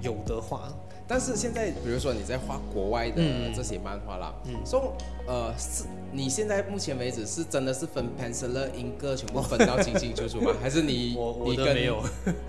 [0.00, 0.72] 有的话，
[1.08, 4.54] 但是现在，比如说你在画国外的嗯这些漫画啦，嗯。
[4.64, 4.92] 说、
[5.26, 10.52] 呃是你现在目前为止是真的是分 penciler、音歌全部分到清清楚楚吗？
[10.60, 12.02] 还是你我我你没有，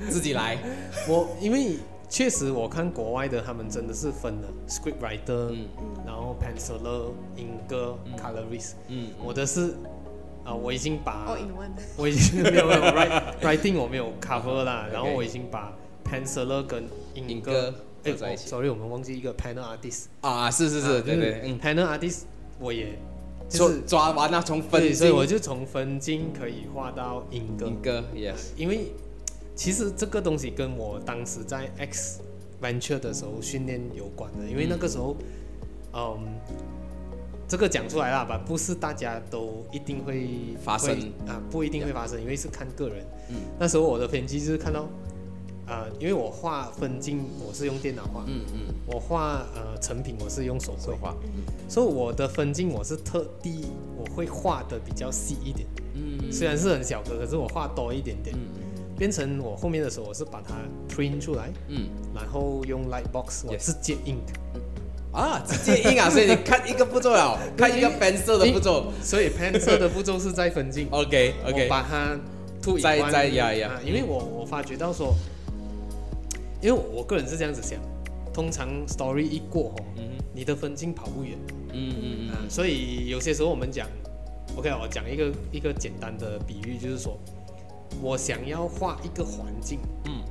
[0.09, 0.57] 自己来？
[1.07, 1.77] 我因为
[2.13, 5.67] 确实我看国外的他们真的是分的 script writer，、嗯。
[6.05, 8.13] 然后 penciler、音歌、嗯。
[8.15, 9.73] colorist，、嗯，我的是
[10.45, 11.71] 啊、我已经把 all in one。
[11.97, 15.73] 我已经没有没有 write writing 我没有 cover 啦 然后我已经把
[16.05, 16.83] penciler 跟
[17.15, 17.73] 音音歌歌
[18.03, 18.43] 哎合在一起。
[18.45, 22.23] 哦，sorry 我们忘记一个 panel artist，啊，是是是，啊对对，嗯，panel artist
[22.59, 22.99] 我也
[23.49, 28.91] 就抓是抓完了从分，镜，所以我就从分镜可以画到音歌，音歌，yes，因为
[29.55, 32.21] 其实这个东西跟我当时在 X
[32.61, 35.15] Venture 的时候训练有关的，因为那个时候，
[35.93, 36.17] 嗯，
[37.47, 40.95] 这个讲出来啦吧，不是大家都一定会发生。
[40.95, 43.05] 会啊，不一定会发生，因为是看个人。
[43.29, 43.35] 嗯。
[43.59, 44.87] 那时候我的偏激就是看到，
[45.67, 50.85] 啊、因为我画分镜我是用电脑画，嗯嗯，我画呃成品我是用手绘。
[50.85, 51.15] 说，话，
[51.69, 53.65] 所以我的分镜我是特地
[53.97, 56.31] 我会画的比较细一点，嗯。
[56.31, 58.35] 虽然是很小个，可是我画多一点点。
[58.35, 58.62] 嗯
[58.97, 60.55] 变成我后面的时候，我是把它
[60.93, 61.87] print 出来，嗯。
[62.13, 64.19] 然后用 Lightbox 我 Yes 直接 ink，
[65.11, 68.91] 啊，直接印啊， 所以你看一个步骤了，看一个 pencil 的步骤。
[69.01, 72.17] 所以 pen 色的步骤是在分镜， OK OK，把它
[72.61, 73.71] 吐再再呀呀。
[73.73, 75.15] 啊，因为我我发觉到说，
[76.61, 77.79] 因为我个人是这样子想，
[78.33, 80.03] 通常 story 一过哦，嗯
[80.35, 81.37] 你的分镜跑不远。
[81.75, 83.87] 嗯嗯嗯，所以有些时候我们讲
[84.55, 87.17] ，OK，我讲一个一个简单的比喻，就是说
[88.01, 90.23] 我想要画一个环境，嗯。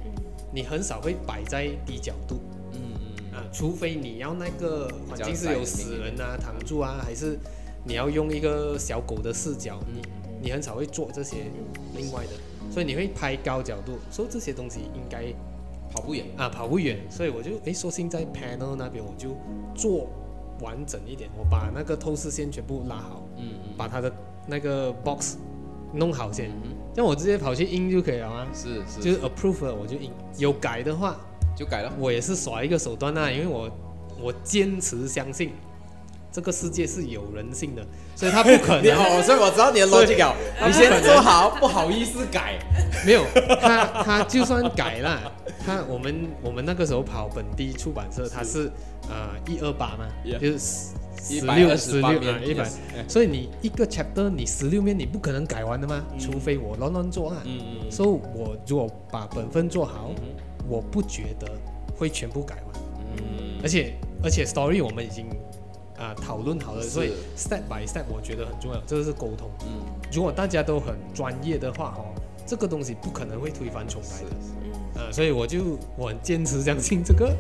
[0.55, 2.37] 你很少会摆在低角度。
[2.75, 7.39] 嗯嗯啊，除非你要那个环境是有死人啊、躺住啊，还是
[7.85, 10.03] 你要用一个小狗的视角，你
[10.43, 11.45] 你很少会做这些
[11.97, 12.33] 另外的，
[12.71, 15.25] 所以你会拍高角度，所以这些东西应该
[15.91, 19.35] 跑不远，啊跑不远，所以我就诶，索性在 panel 那边我就
[19.75, 20.07] 做
[20.61, 24.13] 完整一点，我把那个透视线全部拉好，嗯嗯，把它的
[24.47, 25.39] 那个 box
[25.95, 28.47] 弄好先，嗯这样我直接跑去印就可以了吗。
[28.55, 31.17] 是是，就是 approve 了我就印，有改的话
[31.57, 31.93] 就改了。
[31.99, 33.71] 我也是耍一个手段啊，因为我
[34.21, 35.53] 我坚持相信
[36.31, 40.37] 这个世界是有人性的，所以他不可你能 哦，所以我知道你的所以 logic 了。
[40.67, 42.59] 你先做好，不好意思改。
[43.05, 43.25] 没有
[43.61, 45.33] 他他就算改了，
[45.65, 48.71] 他我们我们那个时候跑本地出版社，他是
[49.09, 52.69] 呃一二八嘛 Yeah 就是十十六十128六啊一百。
[53.09, 57.43] 所以你一个 chapter 你十六面你不可能改完的吗，除非我乱乱做啊。
[57.45, 60.35] 嗯嗯所以我如果把本分做好，嗯
[60.69, 61.47] 我不觉得
[61.97, 62.83] 会全部改完。
[63.17, 63.61] 嗯。
[63.63, 65.27] 而且而且 story 我们已经
[65.99, 69.49] 啊、讨论好了，所以 step by step 我觉得很重要，这个是沟通。
[69.61, 72.11] 嗯，如果大家都很专业的话，哦，
[72.45, 74.31] 这个东西不可能会推翻重来是的。
[74.97, 77.33] 嗯，啊、所以我就我很坚持相信这个，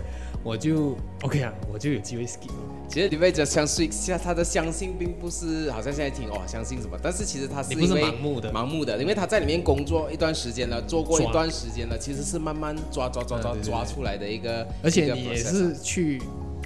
[0.44, 2.50] 我就 OK 啊，我就有机会 skip。
[2.88, 8.52] 其实你会讲相信，下他的相信并不是好像现在听哦相信什么，但是其实他是因为盲目的。
[8.52, 15.76] 盲目的，因为他在里面工作一段时间了，做过一段时间了，其实是慢慢抓抓抓抓抓出来的一个，而且你也是啊。
[15.82, 16.20] 去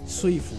[0.07, 0.57] 说服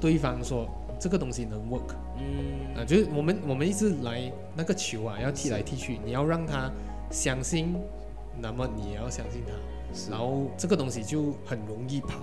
[0.00, 0.66] 对方说
[0.98, 2.80] 这个东西能 work 嗯。
[2.80, 6.70] 啊，就是我们我们一直来那个球啊，要踢来踢去，你要让他
[7.10, 7.74] 相信，
[8.40, 9.52] 那么你也要相信他，
[9.94, 10.10] 是。
[10.10, 12.20] 然后这个东西就很容易跑。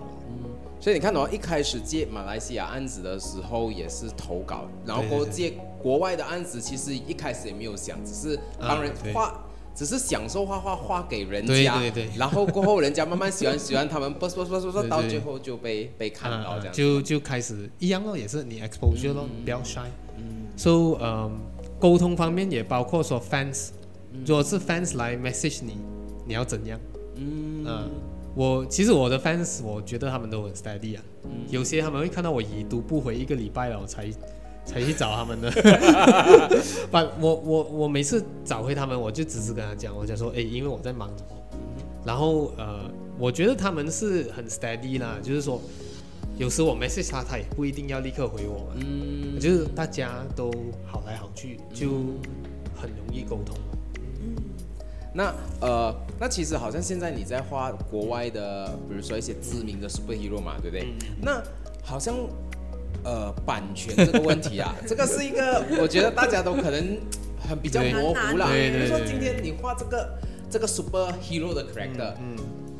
[0.79, 9.43] 所以你看哦，一开始接马来西亚案子的时候也是投稿，然后过后接国外的案子，其实一开始也没有想，只是帮人画，
[9.75, 12.09] 只是享受画画画给人家，对对对。
[12.17, 16.81] 然后过后人家慢慢喜欢喜欢他们，不不不不不，对到最后就被被看到这样子。
[16.81, 19.85] 就就开始一样咯，也是你 exposure 咯，嗯不要 shy。
[20.57, 21.39] So 嗯，
[21.79, 23.69] 沟通方面也包括说 fans，
[24.25, 25.77] 如果是 fans 来 message 你，
[26.25, 26.79] 你要怎样？
[27.17, 27.63] 嗯。
[27.67, 27.89] 嗯，
[28.35, 31.31] 我其实我的 fans，我觉得他们都很 steady 啊，嗯。
[31.49, 34.09] 有些他们会看到我已读不回一个礼拜了，我才
[34.63, 35.51] 才去找他们的。
[36.89, 41.09] 把我我我每次找回他们，我就只是跟他讲，我讲说，哎，因为我在忙。
[41.09, 41.41] 什么，
[42.05, 42.89] 然后呃，
[43.19, 45.61] 我觉得他们是很 steady 啦，就是说，
[46.37, 49.39] 有时我 message 他，他也不一定要立刻回我嘛，嗯。
[49.39, 50.51] 就是大家都
[50.85, 51.89] 好来好去，就
[52.75, 53.55] 很容易沟通。
[55.13, 60.93] 那呃，那其实好像现在你在画国外的，比如说一些知名的 superhero 嘛，对不对？
[61.21, 61.41] 那
[61.83, 62.15] 好像
[63.03, 66.97] 呃版权这个问题啊，这个是一个我觉得大家都可能
[67.47, 68.47] 很比较模糊啦。
[68.47, 70.17] 对对比如说今天你画这个
[70.49, 72.37] 这个 superhero 的 character，、嗯，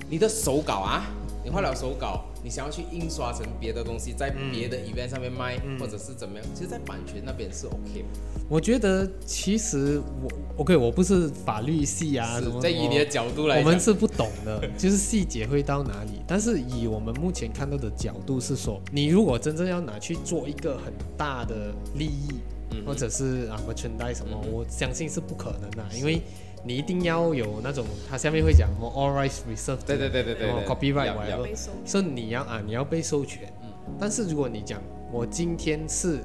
[0.10, 1.06] 你的手稿啊，
[1.44, 8.06] 你画了手稿，你想要去印刷成别的东西，在别的 event 上面卖，嗯或者是怎么样，其实，在版权那边是 OK。
[8.50, 16.22] 我觉得其实我 OK，我不是法律系啊，什么在以你的角度来讲，我们是不懂的， 就是细节会到哪里。
[16.28, 22.28] 但是以我们目前看到的角度是说，你如果真正要拿去做一个很大的利益，
[22.72, 26.22] 嗯或者是啊 merchandise 什么，我相信是不可能的，因为
[26.64, 33.52] 你一定要有那种，它下面会讲什么 all rights reserved，对对对对对什么对 copyright 要 whatever 要被收是你要啊，你要被授权。
[33.64, 33.70] 嗯。
[34.00, 36.20] 但是如果你讲我今天是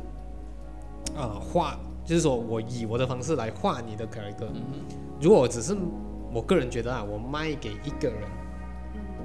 [1.17, 4.47] 啊画，就是说我以我的方式来画你的 character，、
[5.21, 5.77] 如果我只是
[6.33, 8.23] 我个人觉得啊，我卖给一个人，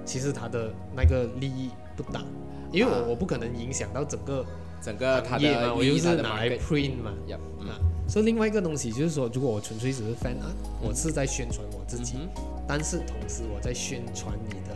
[0.05, 2.23] 其实他的那个利益不大，
[2.71, 3.05] 因为我、啊。
[3.09, 4.45] 我不可能影响到整个
[4.81, 7.13] 整个它行业嘛，我又是拿来 print 嘛。
[7.59, 7.69] 嗯。
[7.69, 7.77] 啊，
[8.11, 10.53] 所以另外一个东西就是说，如果我纯粹只是 fan art，
[10.85, 12.27] 我是在宣传我自己，嗯
[12.67, 14.75] 但是同时我在宣传你的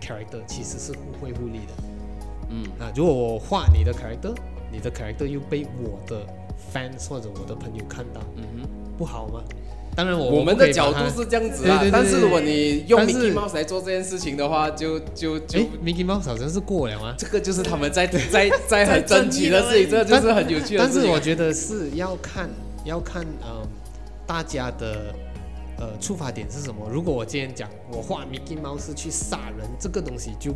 [0.00, 1.72] character，其实是互惠互利的。
[2.50, 4.34] 嗯啊，如果我画你的 character，
[4.72, 6.26] 你的 character 又被我的
[6.74, 8.68] fans 或者我的朋友看到，嗯哼
[8.98, 9.44] 不好吗？
[9.94, 17.14] 当然我哼，我们的角度是这样子啊对对对，但是如果你用 Mickey Mouse 来做这件事情的话，就就就诶 Mickey Mouse 好像是过了吗。
[17.18, 21.02] 这个就是他们在在在很 争取的事情，这就是很有趣的但事情。
[21.02, 22.48] 是我觉得是要看
[22.84, 23.66] 要看嗯
[24.26, 25.14] 大家的
[25.78, 26.88] 呃出发点是什么。
[26.90, 30.54] 如果我今天讲我画 Mickey Mouse 是去杀人，这个东西就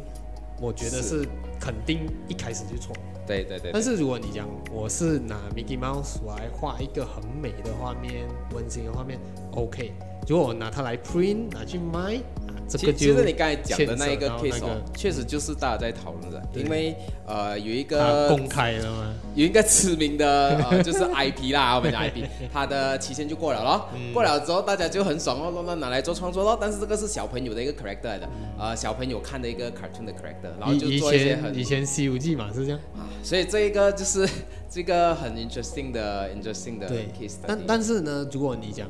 [0.60, 1.28] 我觉得是是
[1.60, 2.94] 肯定一开始就错。
[3.26, 9.18] 对对对，但是如果你讲我是拿 Mickey Mouse 我来画一个很美的画面、温馨的画面
[9.52, 9.92] ，OK。
[10.28, 19.14] 如果我拿它来 print 拿去卖啊，这个就其其实你刚才讲的那一个 case 哦那个，确实就是大家在讨论的，对因为呃有一个公开了嘛。
[19.35, 23.88] 有一个知名的 呃，就是 IP 啦，我们的 IP，它的期限就过了咯。
[23.94, 26.57] 嗯过了之后，大家就很爽哦，那那拿来做创作咯。
[26.59, 32.81] 但是这个是小朋友的一个 character 来的，呃，小朋友看的一个 cartoon 的 character，然后就做一些很前以前《西游记》嘛是这样。
[32.96, 34.26] 啊，所以这一个就是
[34.70, 38.88] 这个很 interesting 的 interesting 的对 case，但但是呢，如果你讲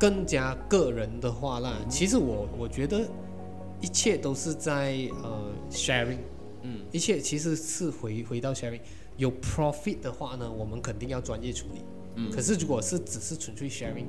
[0.00, 3.06] 更加个人的话啦，其实我我觉得
[3.82, 6.18] 一切都是在呃 sharing，
[6.62, 8.80] 嗯一切其实是回回到 sharing。
[9.18, 11.82] 有 profit 的话呢，我们肯定要专业处理。
[12.14, 14.06] 嗯可是如果是只是纯粹 sharing，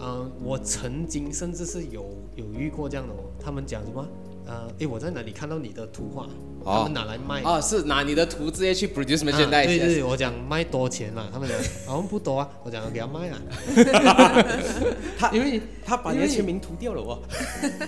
[0.00, 4.08] 嗯、我曾经甚至是有有遇过这样的哦，他们讲什么？
[4.46, 6.26] 呃，诶，我在哪里看到你的图画？
[6.68, 6.74] 哦。
[6.78, 7.42] 他们拿来卖。
[7.42, 13.38] 哦，是拿你的图直接去 produce 啊 merchandise，对对，我讲卖多钱嘛， 他们讲好像不多啊，我讲给他卖啊，
[15.18, 17.18] 他因为他把你的签名涂掉了哦。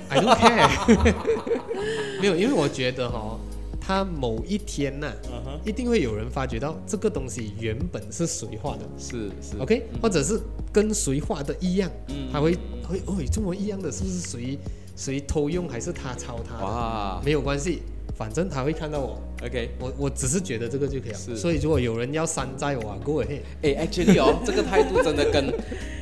[0.08, 1.14] I don't care，
[2.20, 3.38] 没有，因为我觉得哈、
[3.80, 10.40] 他某一天呐、嗯哼，一定会有人发觉到这个东西原本是谁画的是是，OK，、或者是
[10.72, 12.28] 跟谁画的一样，嗯。
[12.32, 12.56] 他会
[12.88, 14.58] 会哦，这么一样的，是不是谁
[14.96, 16.64] 谁偷用还是他抄他的？
[16.64, 17.20] 哇。
[17.24, 17.82] 没有关系，
[18.20, 19.70] 反正他会看到我，，OK。
[19.80, 21.16] 我我只是觉得这个就可以了。
[21.16, 23.40] 是所以如果有人要山寨我啊，Go ahead。
[23.62, 25.46] 哎，actually 哦， 这个态度真的跟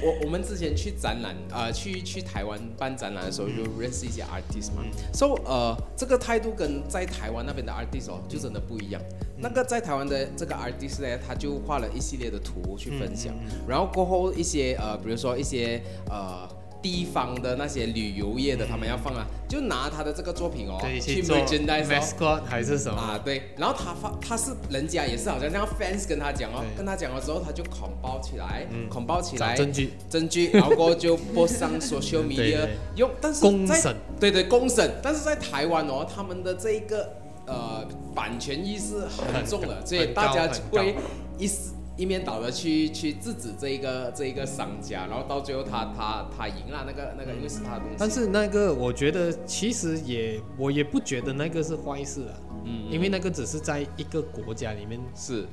[0.02, 4.82] 我我们之前去展览啊、呃去去台湾办展览的时候，就认识一些 artist 嘛。
[5.12, 9.00] So 呃，这个态度跟在台湾那边的 artist 哦，就真的不一样。
[9.36, 13.32] 那个在台湾的这个 artist 呢，他就画了一系列的图去分享，
[13.68, 16.48] 然后过后一些呃，比如说一些呃。
[16.80, 21.88] 地方的那些旅游业的，他们要放啊，就拿他的这个作品哦，对，去做 merchandise 哦。
[21.90, 22.98] mascot 还是什么？
[23.00, 28.88] 啊，对，然后他发他是人家也是好像像 fans 跟他讲哦，跟他讲了之后，他就捆包起来，嗯。
[28.88, 33.96] 捆包起来证据，证据， 然后过后就 post 上 social media 对用，但是在公审。
[34.20, 37.12] 对对公审，但是在台湾哦，他们的这一个
[37.46, 39.00] 呃版权意识
[39.32, 40.94] 很重的，所以大家会
[41.38, 52.90] 一时一面倒的去去制止这一个这一个商家，然后到最后他他他赢了，那个那个因为是他的东西，但是那个我觉得其实也我也不觉得那个是坏事啊，嗯。
[52.90, 54.98] 因为那个只是在一个国家里面。
[55.14, 55.44] 是。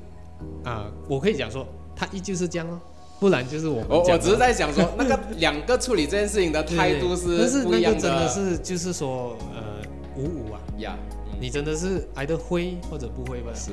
[0.64, 2.80] 啊，我可以讲说他依旧是这样哦，
[3.20, 9.82] 不然就是我们我我只是在想说，那个两个处理这件事情的态度但是那不一样个真的是就是说呃
[10.18, 11.38] 五五啊，呀，嗯。
[11.40, 13.52] 你真的是挨得会或者不会吧？
[13.56, 13.72] 是，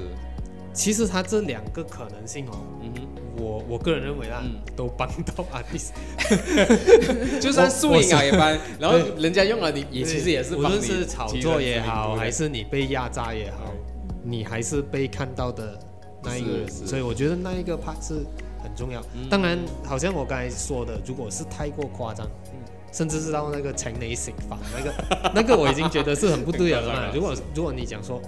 [0.72, 3.08] 其实它这两个可能性哦，嗯哼。
[3.38, 4.60] 我我个人认为啦，嗯。
[4.76, 5.90] 都帮到 artist。
[7.40, 13.72] 就算素影啊也帮，然后人家用了你也其实也是无帮你论是炒作也好，还是是你被压榨也好，
[14.22, 14.44] 你。
[14.44, 15.78] 还是被看到的
[16.22, 18.14] 那一个人，所以我觉得那一个 part 是
[18.62, 19.00] 很重要。
[19.14, 19.28] 嗯。
[19.28, 22.60] 当然，好像我刚才说的，如果是太过夸张，嗯。
[22.92, 27.02] 甚至是到那个城内刑法那个， 那个我已经觉得是很不对了 很夸张。
[27.02, 27.08] 了。
[27.08, 28.20] 嘛如果如果你讲说，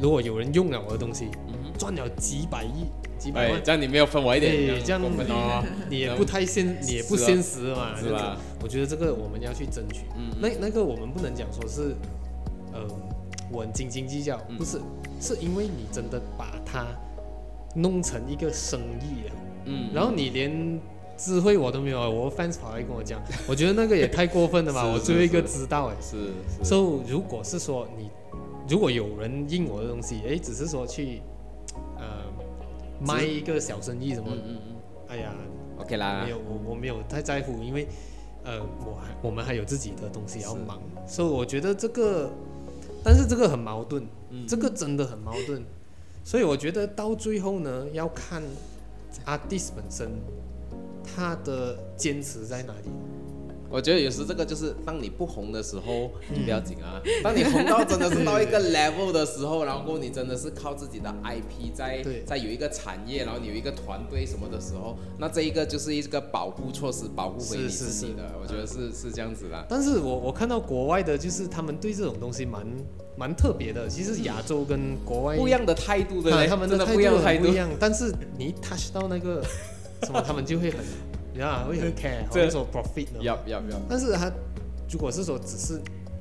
[0.00, 1.45] 如果有人用了我的东西，嗯
[1.76, 2.86] 赚了几百亿、
[3.18, 8.36] 几百哎万，，这样你没有分我一点，对，这样过分哦， 你也不太现，你也不现实嘛，是吧？
[8.62, 10.02] 我觉得这个我们要去争取。
[10.16, 11.94] 嗯那那个我们不能讲说是，
[12.72, 12.80] 呃，
[13.52, 14.56] 我很斤斤计较，嗯。
[14.56, 14.80] 不是，
[15.20, 16.86] 是因为你真的把它
[17.74, 19.32] 弄成一个生意了，
[19.66, 20.80] 嗯然后你连
[21.16, 25.94] 智慧我都没有，我 fans 跑来跟我讲， 我觉得那个也太过分了吧，是我最后一个知道哎。
[26.00, 26.16] 是
[26.58, 28.10] 是，so 如果是说你，
[28.68, 31.35] 如果有人印我的东西，哎，只是说去，呃，
[33.00, 34.76] 卖一个小生意什么，嗯嗯嗯。
[35.08, 35.32] 哎呀
[35.78, 36.22] ，，OK 啦。
[36.24, 37.86] 没，有，我我没有太在乎，因为
[38.44, 42.30] 呃，我还我们还有自己的东西要忙，所以我觉得这个，
[43.04, 44.46] 但是这个很矛盾，嗯。
[44.46, 45.62] 这个真的很矛盾，
[46.24, 48.42] 所以我觉得到最后呢，要看
[49.24, 50.10] artist 本身
[51.04, 52.90] 他的坚持在哪里。
[53.68, 57.00] 我觉得有时这个就是当你不红的时候，嗯你不要紧啊。
[57.22, 68.32] 当你红到真的是到一个 level 的时候，然后你真的是靠自己的 IP 在在有一个产业，然后你有一个团队什么的时候，那这一个就是一个保护措施，保护回你自己的。
[68.40, 69.64] 我觉得是是这样子啦。
[69.68, 72.66] 但是我我看到国外的，就是他们对这种东西蛮
[73.16, 73.88] 蛮特别的。
[73.88, 77.54] 其实亚洲跟国外不一样的态度，对他们真的态不一样的态度不一。
[77.56, 79.42] 样，但是你一 touch 到那个
[80.02, 80.78] 什么，他们就会很，
[81.36, 83.20] 你知道吗会很 care，好这像说 profit 的嘛。
[83.20, 84.32] 要要要，但是他
[84.90, 85.78] 如果是说只是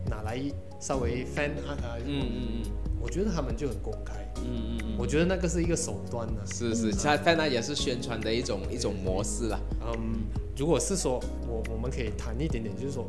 [0.10, 0.38] 拿来
[0.78, 2.72] 稍微 fan 啊啊，嗯嗯。
[3.00, 4.80] 我觉得他们就很公开，嗯嗯嗯。
[4.84, 9.58] 嗯，我觉得那个是一个手段呢、是是，它但它也是宣传的一种一种模式啦。
[9.80, 10.26] 嗯，
[10.58, 13.08] 如果是说我我们可以谈一点点，就是说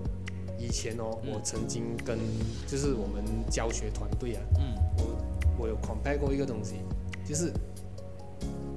[0.60, 1.32] 以前哦，嗯。
[1.32, 2.16] 我曾经跟
[2.68, 4.74] 就是我们教学团队啊，嗯。
[4.98, 6.76] 我我有 compare 过一个东西，
[7.24, 7.52] 就是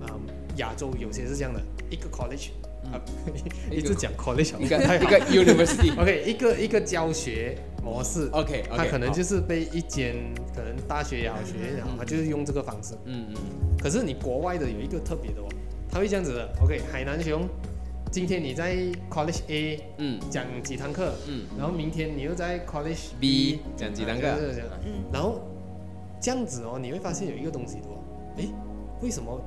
[0.01, 0.19] 嗯
[0.55, 1.61] 亚洲有些是这样的，
[1.91, 3.01] 一个 college 嗯啊，
[3.71, 5.91] 一直讲 college 好一个一个 university。
[5.99, 8.27] OK 一个一个教学模式。
[8.31, 10.15] OK 他 OK，可能就是被一间
[10.55, 12.95] 可能大学也好，学院也好，他就是用这个方式。
[13.05, 13.35] 嗯嗯
[13.81, 15.47] 可是你国外的有一个特别的哦，
[15.89, 16.49] 他会这样子的。
[16.61, 17.47] OK，海南熊，
[18.11, 18.75] 今天你在
[19.09, 24.27] College A 嗯讲几堂课，嗯然后明天你又在 College B 讲几堂课
[24.85, 25.41] 嗯然后
[26.19, 27.99] 这样子哦，你会发现有一个东西的哦，
[28.37, 28.49] 诶，
[29.01, 29.39] 为什么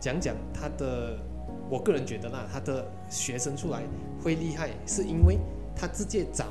[0.00, 1.16] 讲讲它的？
[1.70, 3.82] 我个人觉得啦，他的学生出来
[4.22, 5.38] 会厉害，是因为
[5.76, 6.44] 他直接找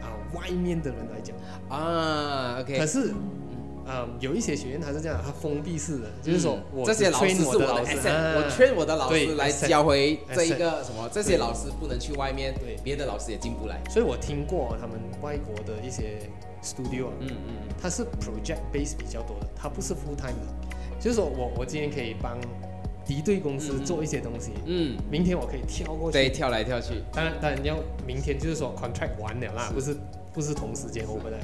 [0.00, 1.36] 啊外面的人来讲。
[1.68, 3.14] 啊可，OK，可是
[3.86, 13.82] 嗯，有一些学院他是这样，他封闭式的，就是说我嗯这些老师是我的我老师我劝我的老师来教回这一个什么，这些老师不能去外面对，别的老师也进不来。
[13.90, 16.18] 所以我听过他们外国的一些
[16.62, 22.38] studio 啊，嗯嗯它是 project base 比较多的，它不是 full time 的，就是说我我今天可以帮
[23.06, 26.18] 敌对公司嗯做一些东西，嗯，明天我可以跳过去。
[26.18, 27.02] 对，跳来跳去。
[27.12, 27.76] 当然当然要
[28.06, 29.74] 明天就是说 contract 完了啦，是。
[29.74, 29.96] 不是
[30.32, 31.38] 不是同时间 open 的，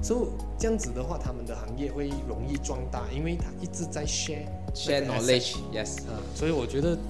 [0.00, 5.98] 所以这样子的话，他们的行业会容易壮大，因为他一直在 share share 那个 asset knowledge，yes。
[6.06, 7.00] 啊，所以我觉得这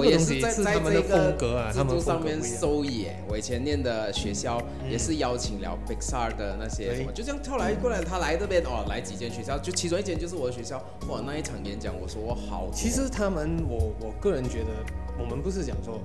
[0.00, 2.60] 我也个东西是在在是他们的这个风格啊，制他们度上面风格不一样。
[2.60, 3.16] 受益耶。
[3.28, 10.78] 我以前念的学校嗯也是邀请了 Pixar 的那些什么，就这样跳来过来，他来这边哦，来几间学校，就其中一间就是我的学校。
[11.08, 12.70] 哇，那一场演讲，我说我好。
[12.72, 14.70] 其实他们，我我个人觉得，
[15.18, 16.00] 我们不是讲说，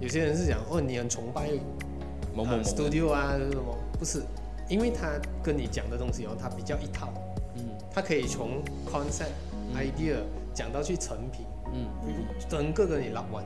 [0.00, 1.48] 有些人是讲哦，你很崇拜
[2.34, 4.22] 某某 studio 啊，是什么，不是，
[4.68, 7.12] 因为他跟你讲的东西哦，他比较一套，
[7.56, 9.34] 嗯他可以从 concept、
[9.76, 10.16] idea
[10.54, 11.86] 讲到去成品，嗯
[12.48, 13.44] 整个跟你拉完。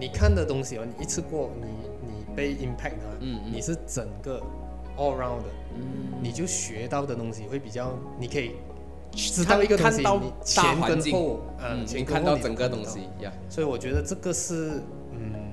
[0.00, 1.66] 你看的东西哦，你一次过，你
[2.06, 4.40] 你被 impact 的，嗯嗯你是整个
[4.96, 5.44] all round 的，
[5.76, 8.56] 嗯，你就学到的东西会比较，你可以
[9.12, 13.32] 知道一个东西，看到你前跟后，啊，嗯，前看到整个东西呀。
[13.48, 14.82] 所以我觉得这个是，
[15.12, 15.52] 嗯，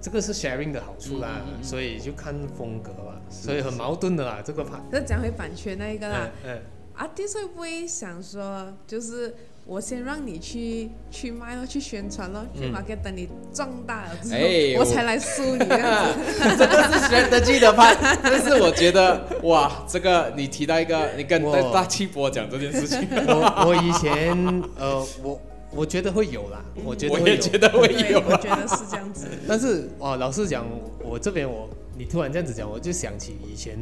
[0.00, 4.64] 这个是 sharing 的好处啦，嗯嗯嗯所以就看风格吧，所以很矛盾的啦，这个。
[4.90, 9.34] 可是讲回版权那一个啦嗯，嗯，，artist 会不会想说，就是
[9.66, 12.72] 我先让你去去卖咯，去宣传咯，去嗯。
[12.72, 16.20] market，等你壮大了之后，哎我我才来输你这样子。
[16.58, 24.36] 这个是 strategy 的 part，但是我觉得哇，这个你提到一个，你跟我大气波讲这件事情，我我以前
[24.78, 25.40] 呃，我
[25.70, 29.26] 我觉得会有啦，我觉得会有，我也觉得会对，有我觉得是这样子。
[29.48, 30.66] 但是哦，老实讲，
[31.02, 33.78] 我这边我你突然这样子讲，我就想起以前，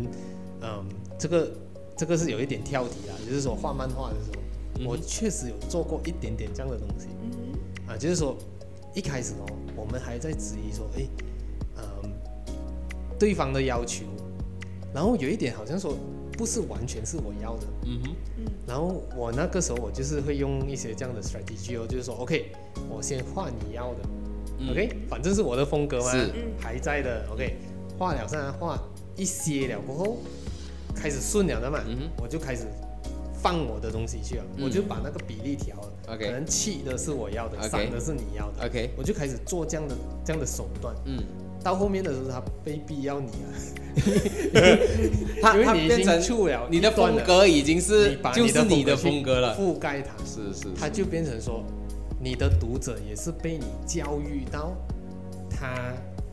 [0.60, 0.84] 嗯，
[1.18, 1.50] 这个
[1.96, 4.41] 这个是有一点跳题啦，就是说画漫画的时候，嗯
[4.84, 7.08] 我确实有做过一点点这样的东西。
[7.22, 7.52] 嗯
[7.88, 8.36] 啊，就是说
[8.94, 9.46] 一开始哦，
[9.76, 11.06] 我们还在质疑说，哎，
[11.76, 12.12] 嗯，
[13.18, 14.04] 对方的要求，
[14.94, 15.96] 然后有一点好像说
[16.32, 18.14] 不是完全是我要的，嗯哼，
[18.66, 22.52] 然后我那个时候我就是会用一些这样的 strategy 哦，就是说，OK，
[22.88, 24.00] 我先画你要的、
[24.58, 24.70] 嗯。
[24.70, 27.56] O k 反正是我的风格嘛，嗯还在的，OK，
[27.98, 28.80] 画了上来画
[29.16, 30.18] 一些了过后，
[30.94, 32.64] 开始顺了的嘛，嗯我就开始
[33.42, 34.64] 放我的东西去了，嗯。
[34.64, 41.22] 我就把那个比例调了 OK 可能气的是我要的散的是你要的 OK 我就开始做这样的这样的手段，嗯，
[41.62, 44.78] 到后面的时候他被逼要你了，
[45.42, 51.64] 他因为你已经他变成出了你的风格已经是就是你的风格了，覆盖它，是是，他就变成说，
[52.20, 54.72] 你的读者也是被你教育到，
[55.50, 55.92] 他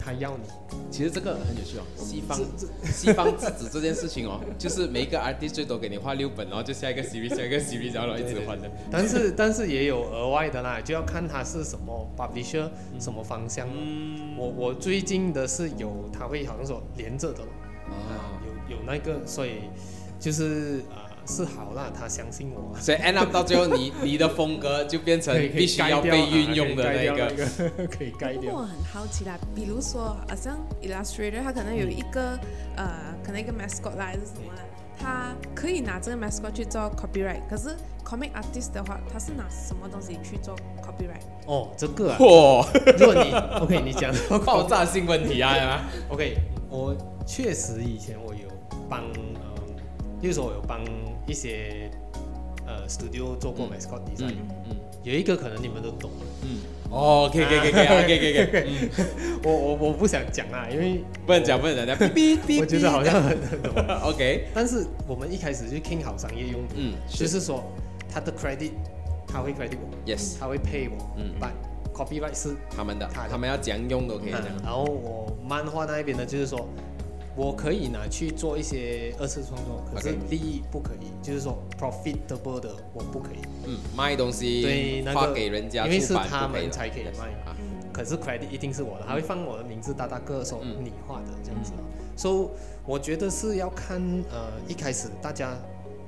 [0.09, 0.43] 他要你，
[0.89, 12.67] 其实这个很有趣哦，西方这西方制止这件事情哦， 就是每一个 artist 最多给你画六本，然后就下一个 series 下一个 series，然后一直换的，但是 但是也有额外的啦，就要看他是什么 publisher
[12.99, 13.67] 什么方向。
[13.71, 14.35] 嗯。
[14.35, 17.43] 我我最近的是有，他会好像说连着的，
[18.67, 19.69] 有有那个，所以
[20.19, 22.75] 就是啊、是好啦，他相信我。
[22.79, 28.41] 所以 end up 到最后你 你的风格就变成必须要被运用的可以盖掉那个， 可以改掉。
[28.41, 32.39] 不过我很好奇啦，比如说，好像 Illustrator 他可能有一个、
[32.75, 34.61] 呃，可能一个 mascot 啦，还是什么啦，
[34.99, 37.69] 它可以拿这个 mascot 去做 copyright，可是
[38.03, 41.21] comic artist 的话，他是拿什么东西去做 copyright？
[41.45, 42.65] 哦，这个啊，嚯，
[42.97, 43.31] 如果你
[43.63, 46.37] OK，你讲到 爆炸性问题啊！OK，
[46.69, 48.47] 我确实以前我有
[48.89, 49.03] 帮，
[50.19, 50.79] 嗯，例如说我有帮
[51.27, 51.89] 一些
[52.67, 53.77] 呃 studio 做过嗯。
[53.77, 54.37] mascot design，、嗯。
[54.71, 56.11] 嗯有一个可能你们都懂，
[56.43, 56.57] 嗯，
[56.91, 67.63] 哦，可以可以可以可以可以可以可以，嗯，我我我不想讲啊，因为不能讲不能讲，哔哔哔， 我觉得好像很很懂， OK，但是我们一开始就听好商业用途，嗯，就是说
[68.13, 68.71] 他的 credit
[69.25, 71.51] 他会 credit 我 Yes 他会 pay 我，嗯，but
[71.97, 76.67] copyright 是他们的他他们要怎样用都可以嗯讲，然后我漫画那一边呢，就是说
[77.39, 87.55] 我可以拿去做一些二次创作，可是利益不可以，就是说 profitable 的我不可以，嗯，卖东西对那个发给人家因为是他们才可以卖啊，
[87.93, 90.83] 可是 credit 一定是我的，他会放我的名字大大个说嗯。
[90.83, 91.71] 你画的这样子，
[92.17, 92.47] 所以
[92.85, 95.57] 我觉得是要看呃一开始大家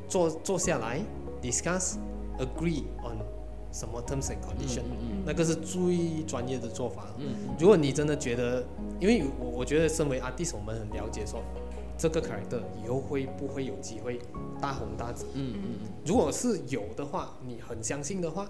[0.09, 0.99] 坐坐下来
[1.41, 1.95] discuss
[2.39, 3.17] agree on
[3.71, 4.83] 什么 terms and condition，、
[5.25, 7.07] 那个是最专业的做法。
[7.17, 7.27] 嗯
[7.59, 8.63] 如果你真的觉得，
[8.99, 11.41] 因为我我觉得身为 artist，我们很了解说
[11.97, 14.19] 这个 character 以后会不会有机会
[14.59, 15.25] 大红大紫。
[15.33, 18.49] 嗯嗯如果是有的话，你很相信的话，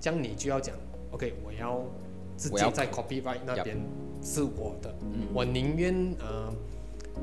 [0.00, 0.74] 这样你就要讲
[1.12, 1.82] ，OK，我要
[2.36, 3.78] 直我要接在 copyright 那边
[4.22, 5.28] 是我的，嗯。
[5.32, 6.52] 我宁愿呃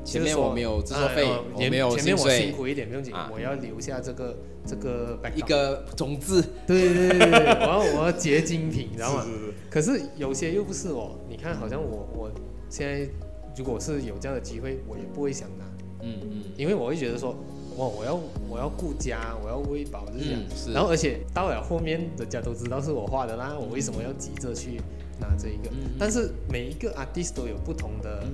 [0.04, 4.36] 前面我没有制作费我没有前面我辛苦一点不用紧啊，我要留下这个
[4.66, 9.26] 这个一个种子，对对对对对，我要我要结晶品，你知道吗？
[9.70, 12.30] 可是有些又不是哦，你看好像我我
[12.68, 13.08] 现在
[13.56, 15.64] 如果是有这样的机会，我也不会想拿，
[16.02, 17.30] 嗯嗯因为我会觉得说，
[17.76, 20.40] 哇，我要我要顾家，我要喂饱，就是这样。
[20.40, 24.80] 嗯是然后而且到了后面，人家都知道是我画的啦，我为什么要急着去
[25.20, 25.70] 拿这一个？
[25.70, 28.28] 嗯但是每一个 artist 都有不同的，呃，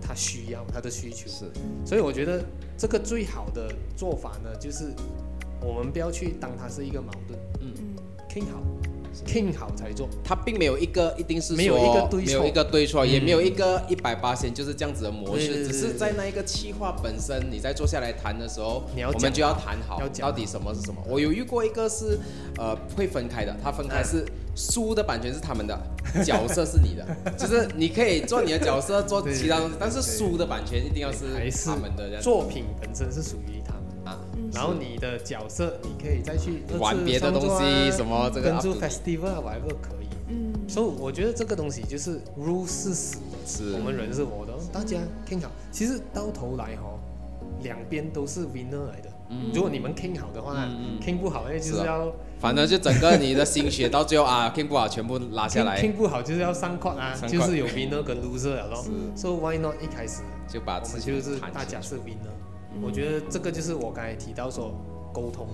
[0.00, 1.50] 他需要他的需求，是。
[1.84, 2.44] 所以我觉得
[2.76, 4.92] 这个最好的做法呢，就是
[5.60, 7.72] 我们不要去当它是一个矛盾，嗯
[8.28, 8.62] ，king 好
[9.26, 10.08] ，king 好才做。
[10.24, 12.26] 它并没有一个一定是没有说一个对错。
[12.26, 21.00] 没有一个对错，也嗯没有一个一百八千就是这样子的模式，对对对只是在那一个企划本身，你在坐下来谈的时候，你要我们就要谈好到底什么是什么。
[21.08, 22.18] 我有遇过一个是
[22.56, 25.78] 呃会分开的，它分开是书的版权是他们的，
[26.24, 27.06] 角色是你的，
[27.36, 31.26] 就是你可以做你的角色，做其他东西，但是书的版权一定要是
[31.64, 33.59] 他们的作品本身是属于。
[34.10, 34.18] 啊。
[34.52, 40.06] 然后你的角色，你可以再去玩别的东西什么这个跟住 festival 啊 whatever 可以。
[40.28, 44.98] 嗯，所以我觉得这个东西就是 rule 是死的，是我们人是活的，大家
[45.28, 45.50] king 好。
[45.72, 46.98] 其实到头来哈、
[47.62, 49.10] 两边都是 winner 来的。
[49.54, 58.54] 如果你们 king 好的话、嗯 k i n g 不好，那就是是啊要反正就整个你的心血到最后 啊，king 不好全部拉下来 king，不好就是要上 court 啊，就是有 winner 跟 loser
[58.54, 58.84] 了咯。
[59.14, 62.34] So why not 一开始就把我们就是大家是 winner？
[62.82, 64.72] 我觉得这个就是我刚才提到说
[65.12, 65.46] 沟通，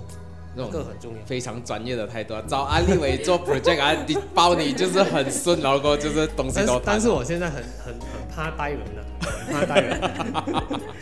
[0.55, 1.19] 这那个很重要。
[1.25, 10.01] 非常专业的态度啊，找安利伟做 project 啊，你 包你就是很顺，然后就是东西都但是但是我现在很很很怕带人了、很怕带人。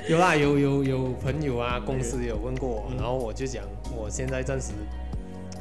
[0.09, 3.65] 有啦，有有有朋友啊，公司有问过我，然后我就讲，
[3.97, 4.73] 我现在暂时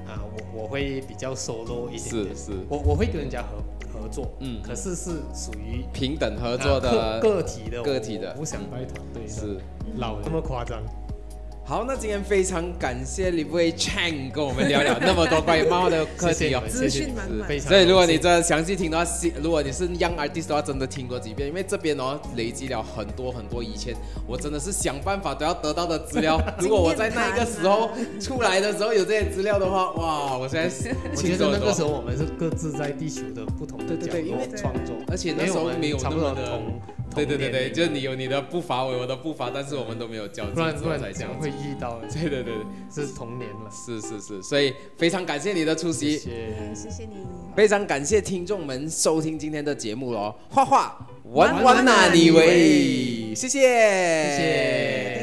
[0.08, 0.22] 啊，
[0.54, 2.52] 我我会比较 solo 一点点，是是。
[2.70, 4.62] 我我会跟人家合合作，嗯。
[4.62, 8.32] 可是是属于平等合作啊的个个体的，个体的。
[8.32, 9.58] 我不想带团队的，是。
[9.96, 10.82] 老那么夸张。
[11.66, 16.62] 好，那今天非常感谢李威 Chang 跟我们聊聊那么多关于漫画的课题哦。
[16.68, 19.10] 谢谢，资讯满满非常所以如果你真的详细听的话，
[19.42, 23.96] 如果你是 young artist 的话，真的听过几遍，因为这边哦累积了很多很多以前
[24.28, 26.38] 我真的是想办法都要得到的资料。
[26.60, 36.82] 如果我在那一个时候出来的时候有这些资料的话，哇， 我现在是我觉得轻松很多那个时候我们是各自在地球的不同的对对角对因为落创作，而且那时候没有那么的同，
[37.16, 42.00] 对对对对，就是你有你的步伐，我有我的步伐，但是我们都没有交集，不然不然才这样会遇到？
[42.02, 43.70] 对对对对，是童年了。
[43.72, 46.18] 是是是，所以非常感谢你的出席。
[46.18, 46.76] 谢谢。
[46.76, 47.26] 谢谢你。
[47.56, 55.23] 非常感谢听众们收听今天的节目喽，画画玩玩玩哪哪里里喂，喂谢谢谢谢。